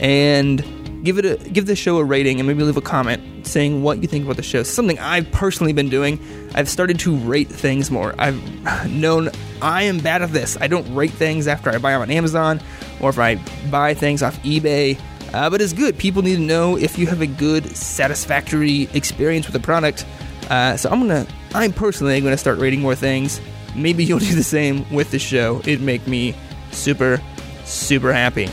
and 0.00 0.64
give 1.05 1.18
it 1.18 1.24
a 1.24 1.50
give 1.50 1.66
the 1.66 1.76
show 1.76 1.98
a 1.98 2.05
rating 2.05 2.38
and 2.38 2.46
maybe 2.46 2.62
leave 2.62 2.76
a 2.76 2.83
comment 2.83 3.46
saying 3.46 3.83
what 3.83 4.00
you 4.02 4.09
think 4.09 4.24
about 4.24 4.37
the 4.37 4.42
show. 4.42 4.62
Something 4.62 4.98
I've 4.98 5.31
personally 5.33 5.72
been 5.72 5.88
doing. 5.88 6.20
I've 6.55 6.68
started 6.68 6.98
to 7.00 7.16
rate 7.16 7.48
things 7.48 7.90
more. 7.90 8.14
I've 8.18 8.40
known 8.90 9.31
I 9.61 9.83
am 9.83 9.98
bad 9.98 10.22
at 10.22 10.33
this. 10.33 10.57
I 10.61 10.66
don't 10.66 10.92
rate 10.94 11.12
things 11.12 11.48
after 11.48 11.70
I 11.70 11.78
buy 11.78 11.92
them 11.92 12.02
on 12.02 12.11
Amazon 12.11 12.61
or 13.00 13.11
if 13.11 13.18
I 13.18 13.37
buy 13.70 13.94
things 13.94 14.22
off 14.22 14.37
eBay. 14.42 15.00
Uh, 15.33 15.48
but 15.48 15.62
it's 15.62 15.72
good. 15.72 15.96
People 15.96 16.22
need 16.22 16.37
to 16.37 16.42
know 16.42 16.76
if 16.76 16.98
you 16.98 17.07
have 17.07 17.22
a 17.22 17.26
good, 17.26 17.74
satisfactory 17.74 18.83
experience 18.92 19.46
with 19.46 19.55
the 19.55 19.61
product. 19.61 20.05
Uh, 20.50 20.76
so 20.76 20.90
I'm 20.90 21.00
gonna, 21.00 21.26
I'm 21.55 21.72
personally 21.72 22.20
gonna 22.20 22.37
start 22.37 22.59
rating 22.59 22.81
more 22.81 22.94
things. 22.94 23.40
Maybe 23.74 24.05
you'll 24.05 24.18
do 24.31 24.35
the 24.35 24.42
same 24.42 24.88
with 24.92 25.11
the 25.11 25.18
show. 25.18 25.61
It'd 25.61 25.81
make 25.81 26.07
me 26.07 26.35
super, 26.73 27.21
super 27.65 28.13
happy. 28.13 28.49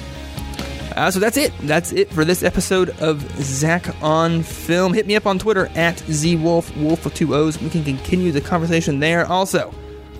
Uh, 0.95 1.09
so 1.09 1.19
that's 1.19 1.37
it. 1.37 1.53
That's 1.61 1.93
it 1.93 2.11
for 2.11 2.25
this 2.25 2.43
episode 2.43 2.89
of 2.99 3.21
Zach 3.41 3.95
on 4.01 4.43
Film. 4.43 4.93
Hit 4.93 5.07
me 5.07 5.15
up 5.15 5.25
on 5.25 5.39
Twitter 5.39 5.67
at 5.75 5.97
zwolf, 5.97 6.75
wolf 6.81 7.05
with 7.05 7.13
two 7.13 7.35
O's. 7.35 7.61
We 7.61 7.69
can 7.69 7.83
continue 7.83 8.31
the 8.31 8.41
conversation 8.41 8.99
there. 8.99 9.25
Also, 9.25 9.73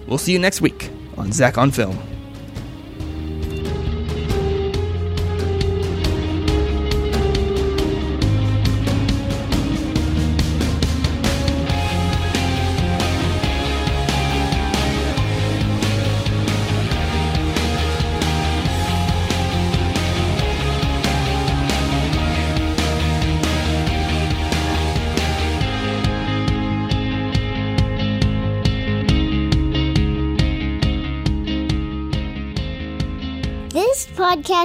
we'll 0.08 0.18
see 0.18 0.32
you 0.32 0.40
next 0.40 0.62
week 0.62 0.90
on 1.18 1.32
Zach 1.32 1.58
on 1.58 1.72
Film. 1.72 1.98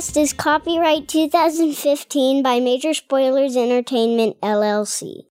Podcast 0.04 0.20
is 0.20 0.32
copyright 0.32 1.08
2015 1.08 2.42
by 2.42 2.60
Major 2.60 2.92
Spoilers 2.92 3.56
Entertainment, 3.56 4.38
LLC. 4.42 5.24